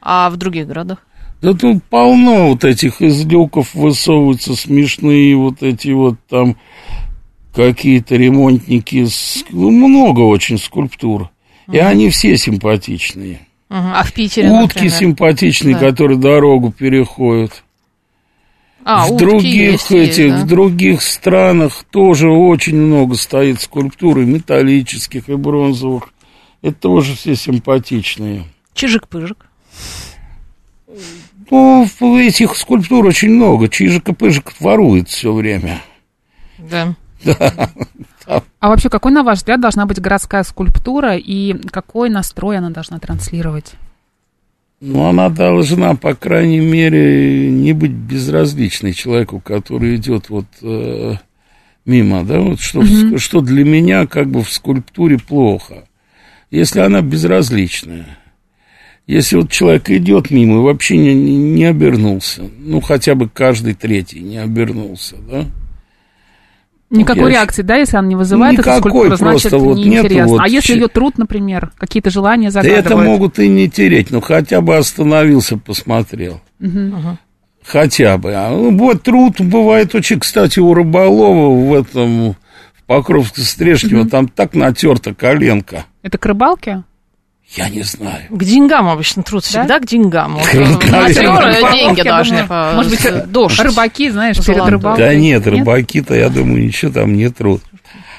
[0.00, 0.98] А в других городах?
[1.42, 6.56] Да тут полно вот этих из люков высовываются смешные вот эти вот там
[7.54, 9.06] какие-то ремонтники.
[9.50, 11.30] ну, много очень скульптур.
[11.70, 13.40] И они все симпатичные.
[13.70, 13.92] Мгм.
[13.94, 14.90] А в Питере, Утки например?
[14.92, 15.80] симпатичные, Да.
[15.80, 17.63] которые дорогу переходят.
[18.84, 20.44] А, в других есть, есть, этих, да.
[20.44, 26.10] в других странах тоже очень много стоит скульптур и металлических, и бронзовых.
[26.60, 28.44] Это тоже все симпатичные.
[28.74, 29.46] Чижик-пыжик.
[31.50, 33.68] Ну, этих скульптур очень много.
[33.68, 35.80] Чижик и пыжик ворует все время.
[36.58, 36.94] Да.
[38.58, 42.98] А вообще, какой, на ваш взгляд, должна быть городская скульптура и какой настрой она должна
[42.98, 43.74] транслировать?
[44.86, 51.14] Но она должна, по крайней мере, не быть безразличной человеку, который идет вот э,
[51.86, 55.84] мимо, да, вот что, в- что для меня как бы в скульптуре плохо.
[56.50, 58.18] Если она безразличная.
[59.06, 64.20] Если вот человек идет мимо и вообще не, не обернулся, ну, хотя бы каждый третий
[64.20, 65.46] не обернулся, да,
[66.90, 70.26] Никакой я реакции, да, если она не вызывает Никакой, скульптура, значит, просто вот неинтересно.
[70.26, 72.86] вот а если ее труд, например, какие-то желания Да загадывают?
[72.86, 76.40] это могут и не тереть, но хотя бы остановился, посмотрел.
[77.64, 78.34] Хотя бы.
[78.34, 82.36] А, ну, вот труд бывает очень, кстати, у Рыболова в этом, в
[82.86, 85.86] Покровске-Стрешнево, там так натерта коленка.
[86.02, 86.84] Это к рыбалке?
[87.56, 88.24] Я не знаю.
[88.30, 90.38] К деньгам обычно труд всегда к деньгам.
[90.38, 93.60] Э, Рыбалки, деньги должны Может быть, с- дождь.
[93.60, 95.04] рыбаки, знаешь, перед рыбалкой.
[95.04, 97.62] Да нет, рыбаки-то, я думаю, ничего там не труд.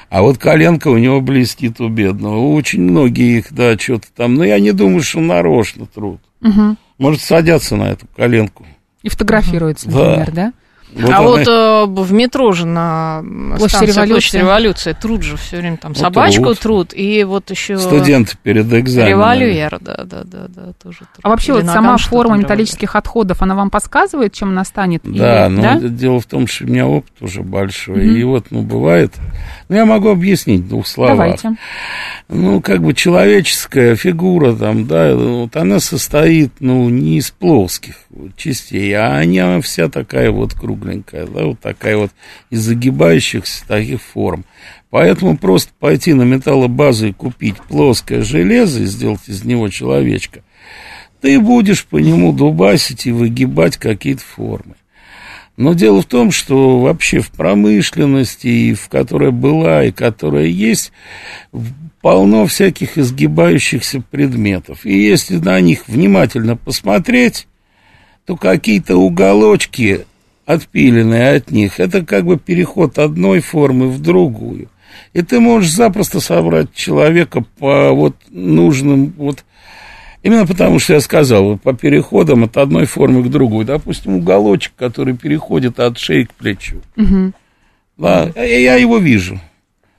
[0.10, 2.54] А вот коленка у него блестит у бедного.
[2.54, 4.36] Очень многие их, да, что-то там.
[4.36, 6.22] Но я не думаю, что нарочно труд.
[6.42, 6.78] Мгм.
[6.98, 8.66] Может, садятся на эту коленку.
[9.04, 9.98] И фотографируется, Да.
[10.18, 10.54] например, да?
[10.96, 13.22] Вот а вот э, в метро же на
[13.58, 14.14] Площади станции Революции.
[14.14, 16.60] Площадь Революции труд же все время там Ну, собачку труд.
[16.60, 19.10] труд и вот еще студенты перед экзаменом.
[19.10, 21.20] револьвер, да, да, да, да, тоже труд.
[21.24, 25.02] А вообще Или вот сама форма металлических отходов, она вам подсказывает, чем она станет?
[25.04, 25.76] Да, Или- но да?
[25.76, 28.06] это дело в том, что у меня опыт уже большой.
[28.06, 28.16] Мгм.
[28.16, 29.14] И вот, ну, бывает.
[29.68, 31.16] Ну, я могу объяснить в двух словах.
[31.18, 31.56] Давайте.
[32.30, 38.36] Ну, как бы человеческая фигура там, да, вот она состоит, ну, не из плоских вот
[38.36, 40.54] частей, а она вся такая вот
[40.86, 42.12] кругленькая, да, вот такая вот
[42.50, 44.46] из загибающихся таких форм.
[44.90, 50.42] Поэтому просто пойти на металлобазу и купить плоское железо и сделать из него человечка,
[51.22, 54.76] ты будешь по нему дубасить и выгибать какие-то формы.
[55.58, 60.92] Но дело в том, что вообще в промышленности, и в которой была, и которая есть,
[62.02, 64.86] полно всяких изгибающихся предметов.
[64.86, 67.48] И если на них внимательно посмотреть,
[68.26, 70.06] то какие-то уголочки,
[70.46, 74.70] отпиленные от них, это как бы переход одной формы в другую.
[75.14, 79.44] И ты можешь запросто собрать человека по вот нужным вот
[80.26, 83.64] Именно потому, что я сказал, по переходам от одной формы к другой.
[83.64, 86.82] Допустим, уголочек, который переходит от шеи к плечу.
[86.96, 87.36] Мгм.
[87.96, 89.40] Да, я, я его вижу.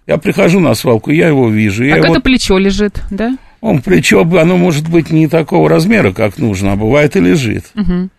[0.04, 1.84] Я прихожу на свалку, я его вижу.
[1.84, 3.38] Я Как его- это плечо лежит, да?
[3.60, 7.66] Он плечо, оно может быть не такого размера, как нужно, а бывает и лежит.
[7.74, 8.10] Мгм.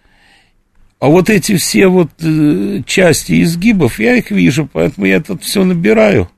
[1.00, 5.64] А вот эти все вот э, части изгибов, я их вижу, поэтому я это все
[5.64, 6.30] набираю,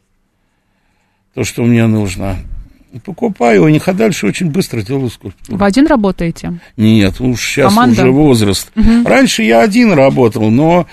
[1.33, 2.37] то, что мне нужно.
[3.05, 5.57] Покупаю у них, а дальше очень быстро делаю скульптуру.
[5.57, 6.59] Вы один работаете?
[6.75, 8.01] Нет, уж сейчас Команда?
[8.01, 8.71] уже возраст.
[9.05, 10.87] Раньше я один работал, но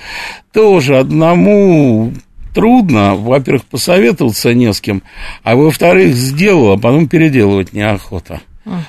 [0.52, 2.12] тоже одному
[2.54, 5.02] трудно, во-первых, посоветоваться не с кем,
[5.42, 8.40] а во-вторых, сделал, а потом переделывать неохота.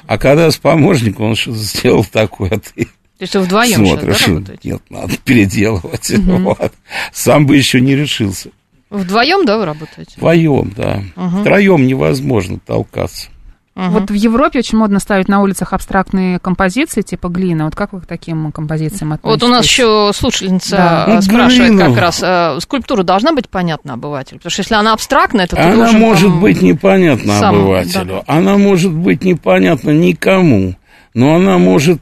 [0.05, 2.87] А когда с помощником он что-то сделал такое, а ты
[3.17, 4.69] То есть вы вдвоем сейчас, смотришь, да, работаете?
[4.69, 6.11] нет, надо переделывать.
[6.17, 6.71] Вот.
[7.13, 8.49] Сам бы еще не решился.
[8.89, 10.13] Вдвоем, да, вы работаете?
[10.17, 11.01] Вдвоем, да.
[11.41, 13.29] Втроем невозможно толкаться.
[13.75, 17.65] Вот в Европе очень модно ставить на улицах абстрактные композиции типа глина.
[17.65, 19.41] Вот как вы к таким композициям относитесь?
[19.41, 21.05] Вот у нас еще слушательница Да.
[21.07, 21.85] Ну, спрашивает глина.
[21.89, 24.39] как раз, э, скульптура должна быть понятна обывателю?
[24.39, 28.23] Потому что если она абстрактная, то ты Она должен может там- быть непонятна сам, обывателю,
[28.25, 30.73] она может быть непонятна никому,
[31.13, 32.01] но она может,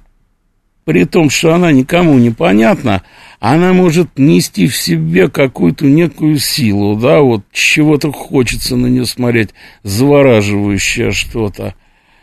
[0.86, 3.02] при том, что она никому непонятна,
[3.40, 9.50] она может нести в себе какую-то некую силу, да, вот чего-то хочется на нее смотреть,
[9.84, 11.74] завораживающее что-то,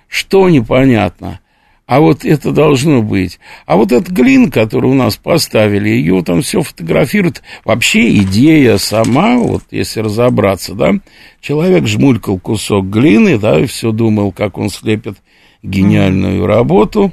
[0.08, 1.40] что непонятно.
[1.86, 3.40] А вот это должно быть.
[3.66, 7.42] А вот эта глина, которую у нас поставили, ее там все фотографируют.
[7.64, 10.94] Вообще идея сама, вот если разобраться, да,
[11.40, 15.18] человек жмулькал кусок глины, да, и все думал, как он слепит
[15.62, 17.12] гениальную работу,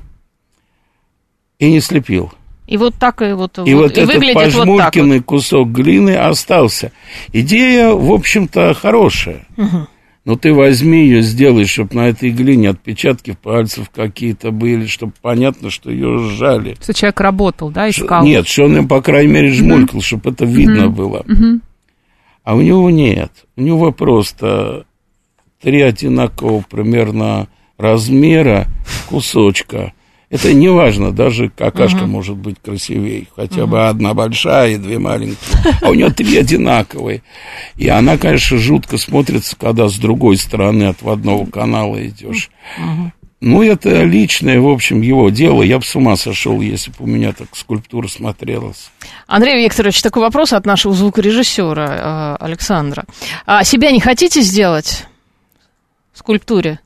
[1.59, 2.31] и не слепил.
[2.65, 5.25] И вот так и вот, И вот, и этот выглядит вот вот.
[5.25, 6.91] кусок глины остался.
[7.33, 9.47] Идея, в общем-то, хорошая.
[10.25, 15.71] Но ты возьми ее, сделай, чтобы на этой глине отпечатки пальцев какие-то были, чтобы понятно,
[15.71, 16.75] что ее сжали.
[16.79, 18.23] Что человек работал, да, искал?
[18.23, 21.25] Нет, что он им, по крайней мере, жмулькал, чтобы это видно было.
[22.43, 23.31] А у него нет.
[23.55, 24.85] У него просто
[25.61, 27.47] три одинакового примерно
[27.77, 28.67] размера
[29.07, 29.93] кусочка.
[30.29, 33.25] Это не важно, даже какашка может быть красивее.
[33.35, 35.37] Хотя бы одна большая и две маленькие.
[35.81, 37.23] А у нее три одинаковые.
[37.77, 42.51] И она, конечно, жутко смотрится, когда с другой стороны от водного канала идешь.
[43.41, 45.63] Ну, это личное, в общем, его дело.
[45.63, 48.91] Я бы с ума сошел, если бы у меня так скульптура смотрелась.
[49.27, 53.05] Андрей Викторович, такой вопрос от нашего звукорежиссера э, Александра.
[53.45, 55.05] А себя не хотите сделать
[56.11, 56.79] в скульптуре?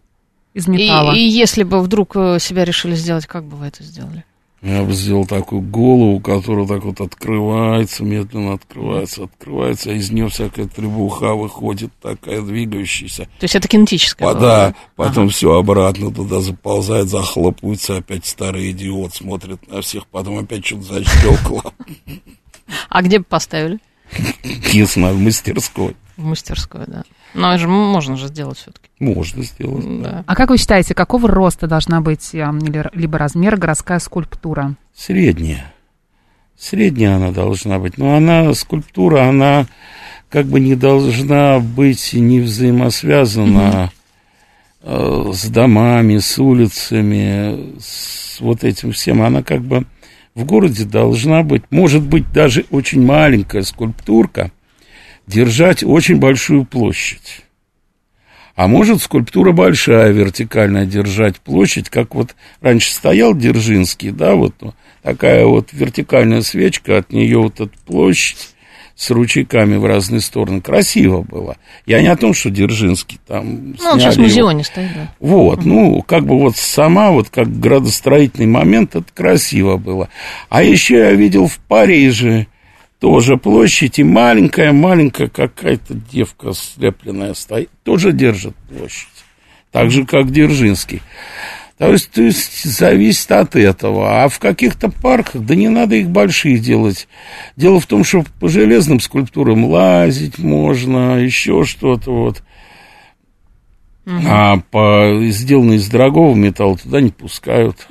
[0.53, 1.13] Из И, металла.
[1.13, 4.23] и если бы вдруг э, себя решили сделать, как бы вы это сделали?
[4.61, 10.29] Я бы сделал такую голову, которая так вот открывается, медленно открывается, открывается, а из нее
[10.29, 13.23] всякая требуха выходит, такая двигающаяся.
[13.39, 14.29] То есть это кинетическое?
[14.29, 20.07] А, было, да, потом все обратно туда заползает, захлопывается, опять старый идиот смотрит на всех,
[20.07, 21.73] потом опять что-то защелкало.
[22.87, 23.79] А где бы поставили?
[24.73, 25.97] Не знаю, в мастерской.
[26.17, 27.03] В мастерскую, да.
[27.33, 28.87] Но же можно же сделать все-таки.
[28.99, 30.01] Можно сделать.
[30.03, 30.23] Да.
[30.27, 34.75] А как вы считаете, какого роста должна быть эм, или- либо размера городская скульптура?
[34.95, 35.73] Средняя.
[36.57, 37.97] Средняя она должна быть.
[37.97, 39.65] Но она, скульптура, она
[40.29, 43.91] как бы не должна быть не взаимосвязана
[44.83, 49.21] э, с домами, с улицами, с вот этим всем.
[49.21, 49.85] Она как бы
[50.35, 54.51] в городе должна быть, может быть, даже очень маленькая скульптурка,
[55.27, 57.43] держать очень большую площадь.
[58.55, 64.73] А может скульптура большая, вертикальная, держать площадь, как вот раньше стоял Дзержинский, да, вот ну,
[65.01, 68.53] такая вот вертикальная свечка, от нее вот эта площадь
[68.95, 70.61] с ручейками в разные стороны.
[70.61, 71.57] Красиво было.
[71.87, 74.47] Я не о том, что Дзержинский там Ну, он сейчас в сняли его.
[74.49, 75.11] музеоне стоит, да.
[75.19, 80.09] Вот, ну, как бы вот сама, вот как градостроительный момент, это красиво было.
[80.49, 82.45] А еще я видел в Париже
[83.03, 89.09] тоже площадь, и маленькая-маленькая какая-то девка слепленная стоит, тоже держит площадь.
[89.71, 91.01] Так же, как Дзержинский.
[91.77, 94.23] То есть, то есть зависит от этого.
[94.23, 97.09] А в каких-то парках, да не надо их большие делать.
[97.57, 102.41] Дело в том, что по железным скульптурам лазить можно, еще что-то вот.
[104.05, 107.85] А по сделанной из дорогого металла туда не пускают.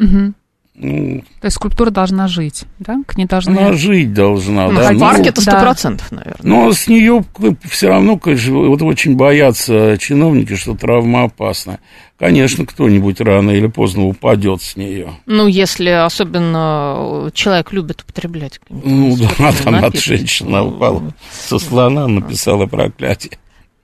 [0.83, 2.99] Ну, То есть скульптура должна жить, да?
[3.07, 3.57] К ней должны...
[3.57, 4.89] она жить должна, Ну, да.
[4.91, 5.61] в ну, парке-то сто да.
[5.61, 6.41] процентов, наверное.
[6.43, 7.25] Но с нее
[7.71, 11.79] все равно, конечно, вот очень боятся чиновники, что травма опасна.
[12.19, 15.15] Конечно, кто-нибудь рано или поздно упадет с нее.
[15.27, 18.61] Ну, если особенно э, человек любит употреблять.
[18.69, 23.39] Ну, да, спиртные там от женщина упала со слона, написала проклятие.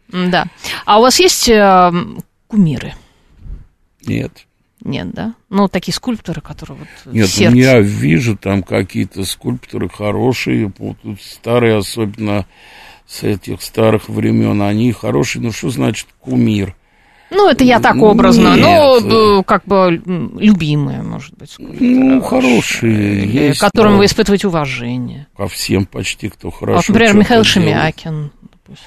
[0.09, 0.47] Да.
[0.85, 1.93] А у вас есть э,
[2.49, 2.95] кумиры?
[4.05, 4.48] Нет.
[4.83, 5.35] Нет, да?
[5.51, 7.57] Ну, такие скульпторы, которые вот Нет, сердце.
[7.57, 12.47] я вижу там какие-то скульпторы хорошие, вот старые, особенно
[13.07, 15.43] с этих старых времен, они хорошие.
[15.43, 16.77] Ну, что значит кумир?
[17.31, 18.55] Ну, это я так образно.
[18.57, 19.05] Нет.
[19.05, 20.01] Ну, э, как бы
[20.39, 21.85] любимые, может быть, скульпторы.
[21.85, 23.99] Ну, хорошие или есть, Которым да.
[23.99, 25.27] вы испытываете уважение.
[25.37, 27.45] Ко всем почти, кто хорошо вот, например, Михаил.
[27.45, 28.31] Шемякин.
[28.43, 28.87] допустим.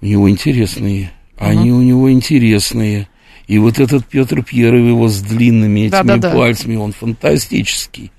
[0.00, 1.10] У него интересные.
[1.38, 3.08] Они у него интересные.
[3.46, 6.30] И вот этот Петр Пьеров его с длинными этими Да-да-да.
[6.34, 8.10] пальцами, он фантастический.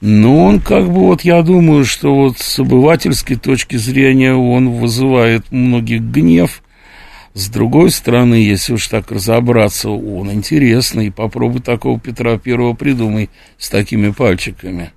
[0.00, 5.50] Но он как бы вот, я думаю, что вот с обывательской точки зрения он вызывает
[5.50, 6.62] многих гнев.
[7.32, 11.10] С другой стороны, если уж так разобраться, он интересный.
[11.10, 14.92] Попробуй такого Петра Первого придумай с такими пальчиками.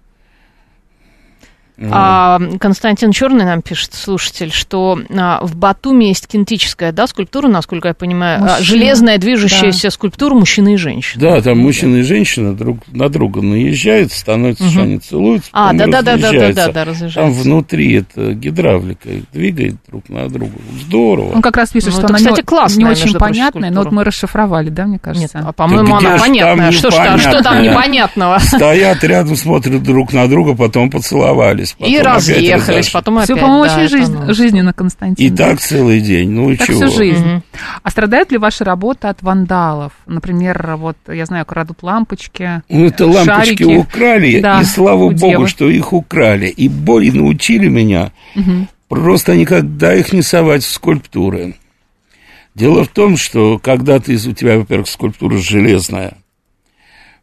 [1.80, 7.90] А, Константин Черный нам пишет, слушатель, что а, в Батуми есть кинетическая да, скульптура, насколько
[7.90, 8.64] я понимаю, а, Мужчина.
[8.64, 11.22] железная движущаяся скульптура мужчины и женщины.
[11.22, 15.78] Да, там мужчина и женщина друг на друга наезжают, становятся, что они целуются, А, потом
[15.92, 16.66] да-да-да-да-да-да, разъезжаются.
[16.66, 17.42] да, Там разъезжаются.
[17.44, 20.54] внутри это гидравлика их двигает друг на друга.
[20.82, 21.34] Здорово.
[21.36, 23.84] Он как раз пишет, Ну, что это, она кстати, не, классная, не очень понятная, но
[23.84, 25.44] вот мы расшифровали, да, мне Нет, кажется?
[25.46, 26.72] а по-моему, Да она там понятная.
[26.72, 28.40] Что, там- что там непонятного?
[28.40, 31.67] Стоят рядом, смотрят друг на друга, потом поцеловались.
[31.74, 33.26] Потом И разъехались, потом опять.
[33.30, 34.34] Все, по-моему, да, очень это жизнь- оно.
[34.34, 35.26] жизненно, Константин.
[35.26, 36.30] И так целый день.
[36.30, 36.78] Ну и Так чего?
[36.88, 37.26] всю жизнь.
[37.26, 37.44] Мгм.
[37.84, 39.94] А страдает ли ваша работа от вандалов?
[40.06, 43.64] Например, вот, я знаю, крадут лампочки, Ну, это лампочки шарики.
[43.78, 45.48] украли, Да, и слава богу, девы.
[45.48, 46.48] что их украли.
[46.48, 48.12] И боли научили меня
[48.90, 51.56] просто никогда их не совать в скульптуры.
[52.56, 56.14] Дело в том, что когда ты, у тебя, во-первых, скульптура железная,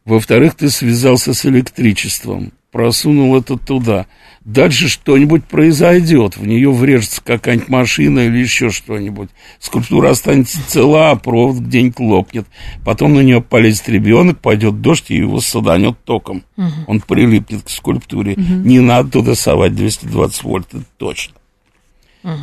[0.05, 4.07] во-вторых, ты связался с электричеством, просунул это туда.
[4.45, 9.31] Дальше что-нибудь произойдет, в нее врежется какая-нибудь машина или еще что-нибудь.
[9.59, 12.47] Скульптура останется цела, а провод где-нибудь лопнет.
[12.85, 16.43] Потом на нее полезет ребенок, пойдет дождь и его саданет током.
[16.87, 18.35] Он прилипнет к скульптуре.
[18.37, 21.35] Не надо туда совать 220 вольт, это точно.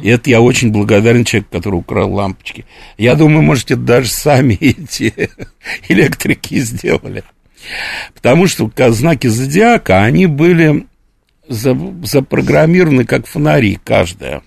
[0.02, 2.66] И это я очень благодарен человеку, который украл лампочки.
[2.98, 5.30] Я думаю, можете даже сами эти
[5.88, 7.24] электрики сделали.
[8.16, 10.88] Потому что знаки зодиака, они были
[11.48, 14.42] запрограммированы как фонари каждая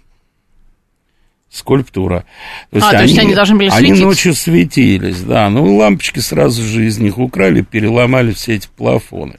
[1.50, 2.24] скульптура.
[2.72, 4.04] А, то есть они должны были Они светиться?
[4.04, 5.48] ночью светились, да.
[5.50, 9.38] Ну, лампочки сразу же из них украли, переломали все эти плафоны.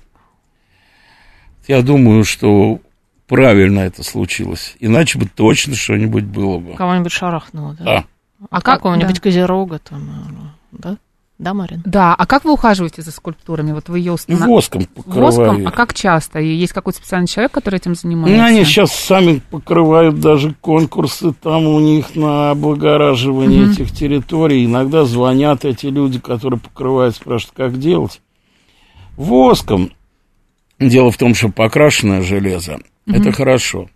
[1.67, 2.79] Я думаю, что
[3.27, 4.75] правильно это случилось.
[4.79, 6.75] Иначе бы точно что-нибудь было бы.
[6.75, 7.83] Кого-нибудь шарахнуло, да?
[7.83, 8.05] Да.
[8.49, 9.21] А как- Какого-нибудь да.
[9.21, 10.97] козерога там, э, да?
[11.37, 11.81] Да, Марин?
[11.85, 13.73] Да, а как вы ухаживаете за скульптурами?
[13.73, 14.53] Вот вы ее устанавливаете?
[14.53, 15.25] Воском покрываю.
[15.25, 15.67] Воском?
[15.67, 16.39] А как часто?
[16.39, 18.41] И есть какой-то специальный человек, который этим занимается?
[18.41, 24.63] Ну, они сейчас сами покрывают даже конкурсы там у них на облагораживание этих территорий.
[24.63, 28.21] Иногда звонят эти люди, которые покрывают, спрашивают, как делать.
[29.17, 29.91] Воском.
[30.79, 33.89] Дело в том, что покрашенное железо это хорошо.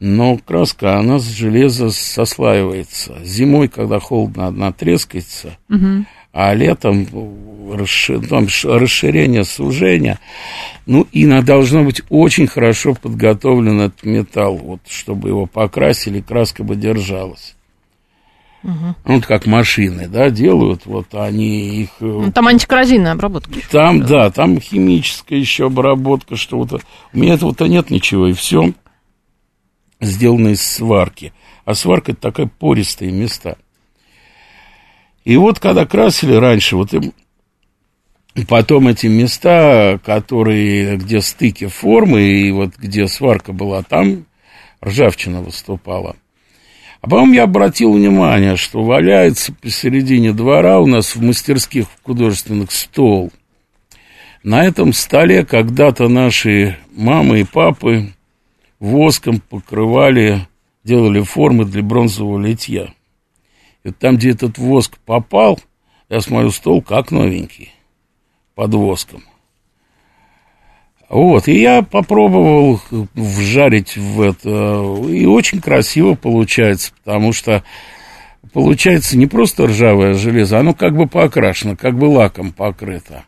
[0.00, 3.16] Но краска, она с железа сослаивается.
[3.22, 5.56] Зимой, когда холодно, она трескается,
[6.34, 7.06] а летом
[7.86, 8.18] ш-
[8.78, 10.18] расширение сужения.
[10.84, 16.64] Ну, и на- должно быть очень хорошо подготовлен этот металл, вот, чтобы его покрасили, краска
[16.64, 17.54] бы держалась.
[18.62, 21.90] Ну, вот как машины, да, делают, вот они их...
[22.00, 23.52] э, Ну, Там антикоррозийная обработка.
[23.70, 26.82] там, да, там химическая еще обработка, что вот...
[27.12, 28.72] У меня этого-то нет ничего, и все
[30.00, 31.34] сделано из сварки.
[31.66, 33.56] А сварка это такая пористые места.
[35.24, 37.12] И вот когда красили раньше, вот им
[38.48, 44.26] потом эти места, которые, где стыки формы, и вот где сварка была, там
[44.84, 46.16] ржавчина выступала.
[47.00, 52.72] А потом я обратил внимание, что валяется посередине двора у нас в мастерских в художественных
[52.72, 53.30] стол.
[54.42, 58.12] На этом столе когда-то наши мамы и папы
[58.78, 60.46] воском покрывали,
[60.82, 62.92] делали формы для бронзового литья.
[63.92, 65.60] Там, где этот воск попал,
[66.08, 67.72] я смотрю, стол как новенький,
[68.54, 69.22] под воском.
[71.08, 72.80] Вот, и я попробовал
[73.14, 77.62] вжарить в это, и очень красиво получается, потому что
[78.52, 83.24] получается не просто ржавое железо, оно как бы покрашено, как бы лаком покрыто.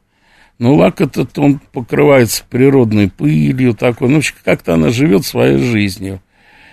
[0.59, 6.22] Но лак этот, он покрывается природной пылью такой, ну, как-то она живет своей жизнью.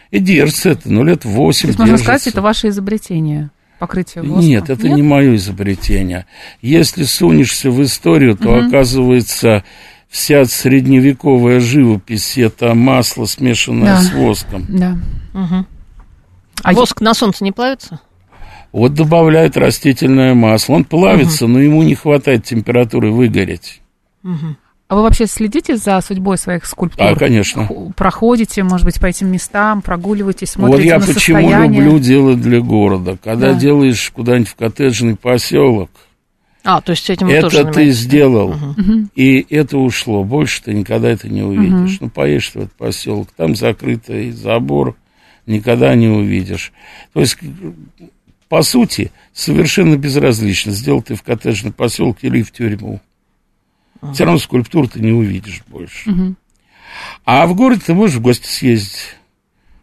[0.09, 3.51] И держится это, ну, лет восемь То есть, можно сказать, это ваше изобретение,
[3.87, 4.45] покрытие воском?
[4.47, 6.25] Нет, это не мое изобретение.
[6.61, 9.63] Если сунешься в историю, то оказывается
[10.09, 14.01] вся средневековая живопись это масло, смешанное Да.
[14.01, 14.65] с воском.
[14.69, 14.97] Да.
[15.33, 15.67] Мгм.
[16.63, 17.99] А Воск на солнце не плавится?
[18.71, 20.73] Вот добавляет растительное масло.
[20.75, 23.81] Он плавится, но ему не хватает температуры выгореть.
[24.93, 27.03] А вы вообще следите за судьбой своих скульптур?
[27.03, 27.67] А, конечно.
[27.97, 31.81] Проходите, может быть, по этим местам, прогуливаетесь, смотрите вот я на почему состояние?
[31.81, 33.17] люблю делать для города.
[33.23, 33.59] Когда Да.
[33.59, 35.89] делаешь куда-нибудь в коттеджный поселок,
[36.63, 38.53] А, то есть этим вы тоже это ты сделал,
[39.15, 40.23] и это ушло.
[40.23, 41.97] Больше ты никогда это не увидишь.
[41.99, 44.95] Ну, поедешь в этот поселок, там закрытый забор,
[45.47, 46.71] никогда не увидишь.
[47.13, 47.39] То есть,
[48.47, 53.01] по сути, совершенно безразлично, сделал ты в коттеджный поселок или в тюрьму.
[54.11, 56.35] Все равно скульптуру ты не увидишь больше.
[57.25, 59.15] А в город ты можешь в гости съездить.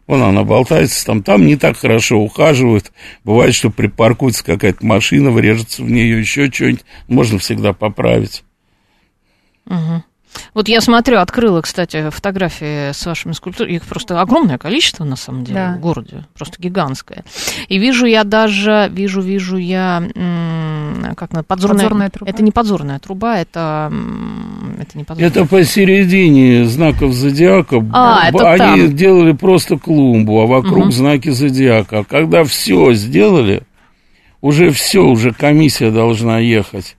[0.07, 2.91] Вон она болтается там, там не так хорошо ухаживают.
[3.23, 6.83] Бывает, что припаркуется какая-то машина, врежется в нее, еще что-нибудь.
[7.07, 8.43] Можно всегда поправить.
[9.67, 10.03] Угу.
[10.53, 13.73] Вот я смотрю, открыла, кстати, фотографии с вашими скульптурами.
[13.75, 15.73] Их просто огромное количество, на самом деле, Да.
[15.77, 16.25] в городе.
[16.33, 17.23] Просто гигантское.
[17.67, 20.03] И вижу я даже, вижу, вижу я,
[21.15, 21.85] как на подзорная...
[21.85, 22.29] Подзорная труба.
[22.31, 23.91] Это не подзорная труба, это...
[24.79, 27.85] Это не подзорная Это посередине знаков зодиака.
[27.93, 28.95] А, это Они там.
[28.95, 30.91] делали просто клумбу, а вокруг Мгм.
[30.91, 31.99] знаки зодиака.
[31.99, 33.63] А Когда все сделали,
[34.41, 36.95] уже все, уже комиссия должна ехать.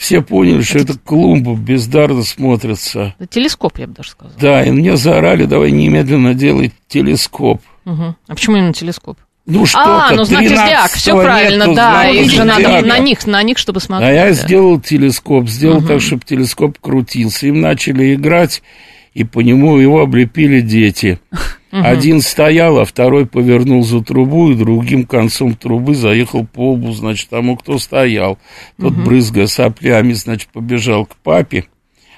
[0.00, 3.14] Все поняли, что эта клумба бездарно смотрится.
[3.18, 4.34] Это телескоп, я бы даже сказала.
[4.40, 7.60] Да, и мне заорали, давай немедленно делай телескоп.
[7.84, 8.16] Мгм.
[8.26, 9.18] А почему именно телескоп?
[9.44, 12.08] Ну что-то, а, ну знак 13 зодиак, все нету правильно, да.
[12.08, 14.08] Их же надо на них, на них, чтобы смотреть.
[14.08, 14.32] А я да.
[14.32, 17.48] сделал телескоп, сделал так, чтобы телескоп крутился.
[17.48, 18.62] Им начали играть,
[19.14, 21.18] и по нему его облепили дети.
[21.70, 27.28] Один стоял, а второй повернул за трубу, и другим концом трубы заехал по лбу, значит,
[27.28, 28.38] тому, кто стоял.
[28.78, 31.66] Тот, брызгая соплями, значит, побежал к папе,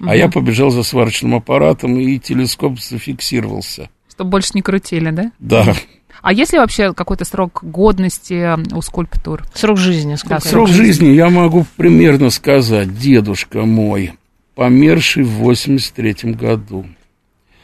[0.00, 3.90] а я побежал за сварочным аппаратом, и телескоп зафиксировался.
[4.10, 5.32] Чтобы больше не крутили, да?
[5.38, 5.74] Да.
[6.22, 9.42] А есть ли вообще какой-то срок годности у скульптур?
[9.54, 10.42] Срок жизни сколько?
[10.42, 12.96] Да, Срок жизни я могу примерно сказать.
[12.96, 14.12] Дедушка мой,
[14.54, 16.86] померший в 83 году,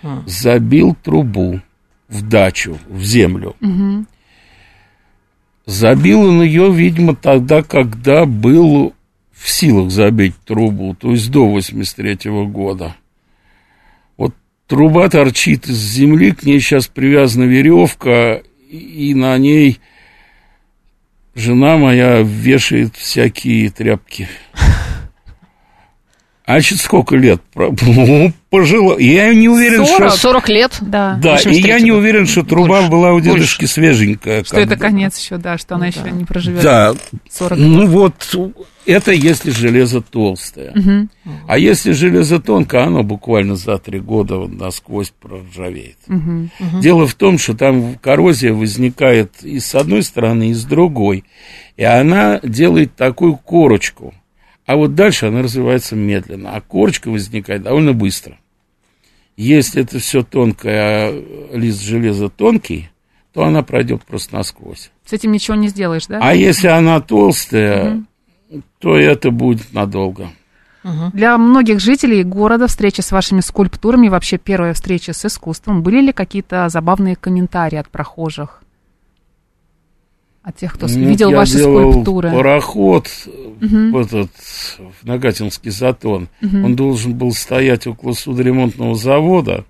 [0.02, 0.22] А.
[0.26, 1.60] забил трубу
[2.08, 3.56] в дачу, в землю.
[5.66, 8.94] Забил он ее, видимо, тогда, когда был
[9.32, 12.96] в силах забить трубу, то есть до 83 года.
[14.16, 14.34] Вот
[14.66, 19.78] труба торчит из земли, к ней сейчас привязана веревка, и на ней
[21.34, 24.28] жена моя вешает всякие тряпки.
[26.48, 27.42] А значит, сколько лет?
[27.54, 28.98] Ну, пожила.
[28.98, 30.18] Я не уверен, 40, что...
[30.18, 30.78] 40 лет.
[30.80, 31.18] Да.
[31.22, 33.30] Да, и я 83-й не уверен, что труба Больше, была у больше.
[33.32, 34.44] дедушки свеженькая.
[34.44, 36.94] Что это конец еще, да, что она еще не проживет Да,
[37.30, 38.34] 40 ну вот,
[38.86, 40.72] это если железо толстое.
[41.46, 45.98] А если железо тонкое, оно буквально за три года насквозь проржавеет.
[46.80, 51.24] Дело в том, что там коррозия возникает и с одной стороны, и с другой.
[51.76, 54.14] И она делает такую корочку.
[54.68, 56.54] А вот дальше она развивается медленно.
[56.54, 58.36] А корочка возникает довольно быстро.
[59.34, 62.90] Если это все тонкое, а лист железа тонкий,
[63.32, 64.90] то она пройдет просто насквозь.
[65.06, 66.18] С этим ничего не сделаешь, да?
[66.20, 68.04] А если она толстая,
[68.78, 70.28] то это будет надолго.
[71.14, 76.12] Для многих жителей города встреча с вашими скульптурами, вообще первая встреча с искусством, были ли
[76.12, 78.62] какие-то забавные комментарии от прохожих?
[80.48, 82.30] От тех, кто Ну, видел я ваши делал скульптуры?
[82.30, 83.06] пароход
[83.60, 86.30] в этот в Нагатинский затон.
[86.42, 89.66] Он должен был стоять около судоремонтного завода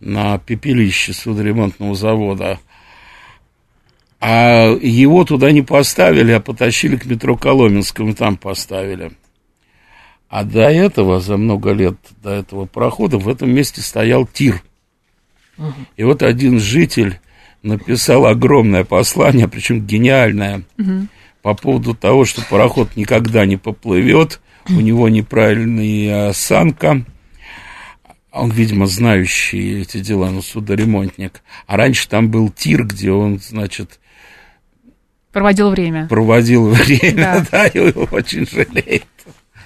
[0.00, 2.58] на пепелище судоремонтного завода.
[4.18, 9.12] А его туда не поставили, а потащили к метро Коломенскому, там поставили.
[10.30, 14.62] А до этого, за много лет до этого прохода, в этом месте стоял тир.
[15.98, 17.20] И вот один житель
[17.62, 20.62] написал огромное послание, причем гениальное,
[21.42, 27.04] по поводу того, что пароход никогда не поплывет, у него неправильная осанка.
[28.30, 31.42] Он, видимо, знающий эти дела, ну, судоремонтник.
[31.66, 33.98] А раньше там был тир, где он, значит,
[35.32, 36.06] Проводил время.
[36.08, 37.46] проводил время, Да.
[37.50, 39.04] да, и его очень жалеет.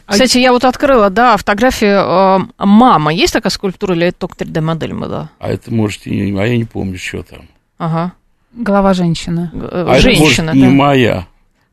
[0.07, 3.13] Кстати, я вот открыла, да, фотографию э, мама.
[3.13, 5.31] Есть такая скульптура или это только 3D-модель была?
[5.41, 6.41] А это, может, и не...
[6.41, 7.49] А я не помню, что там.
[7.79, 8.13] Ага.
[8.53, 9.51] Голова женщины.
[9.53, 10.71] Э, А Женщина, это, может, не да.
[10.71, 11.27] моя.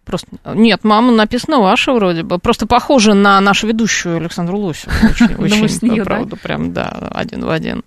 [0.05, 0.27] Просто...
[0.53, 2.37] Нет, мама написано ваша вроде бы.
[2.39, 4.91] Просто похожа на нашу ведущую Александру Лосеву.
[5.39, 7.83] Очень, очень, правда, прям, да, один в один.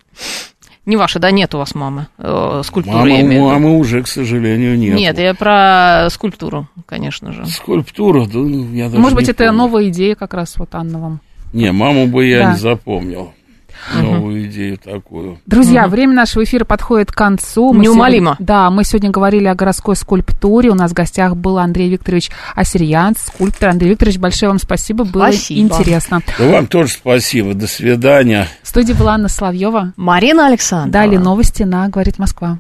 [0.86, 3.44] Не ваша, да, нет у вас мамы, э, скульптуры, Мама, виду.
[3.44, 4.94] мамы уже, к сожалению, нет.
[4.96, 7.44] Нет, я про скульптуру, конечно же.
[7.46, 9.58] Скульптура, да, ну, я даже Может быть, не это помню.
[9.58, 11.20] новая идея как раз вот Анна вам.
[11.52, 12.52] Не, маму бы я Да.
[12.52, 13.32] не запомнил.
[13.94, 15.38] Новую идею такую.
[15.46, 17.72] Друзья, время нашего эфира подходит к концу.
[17.72, 18.32] Мы Неумолимо.
[18.36, 20.70] сегодня- да, мы сегодня говорили о городской скульптуре.
[20.70, 23.70] У нас в гостях был Андрей Викторович Осирьян, скульптор.
[23.70, 25.60] Андрей Викторович, большое вам спасибо, было Спасибо.
[25.60, 26.20] интересно.
[26.38, 27.54] Да вам тоже спасибо.
[27.54, 28.48] До свидания.
[28.62, 29.92] В студии была Анна Соловьева.
[29.96, 30.92] Марина Александровна.
[30.92, 32.58] Далее новости на «Говорит Москва».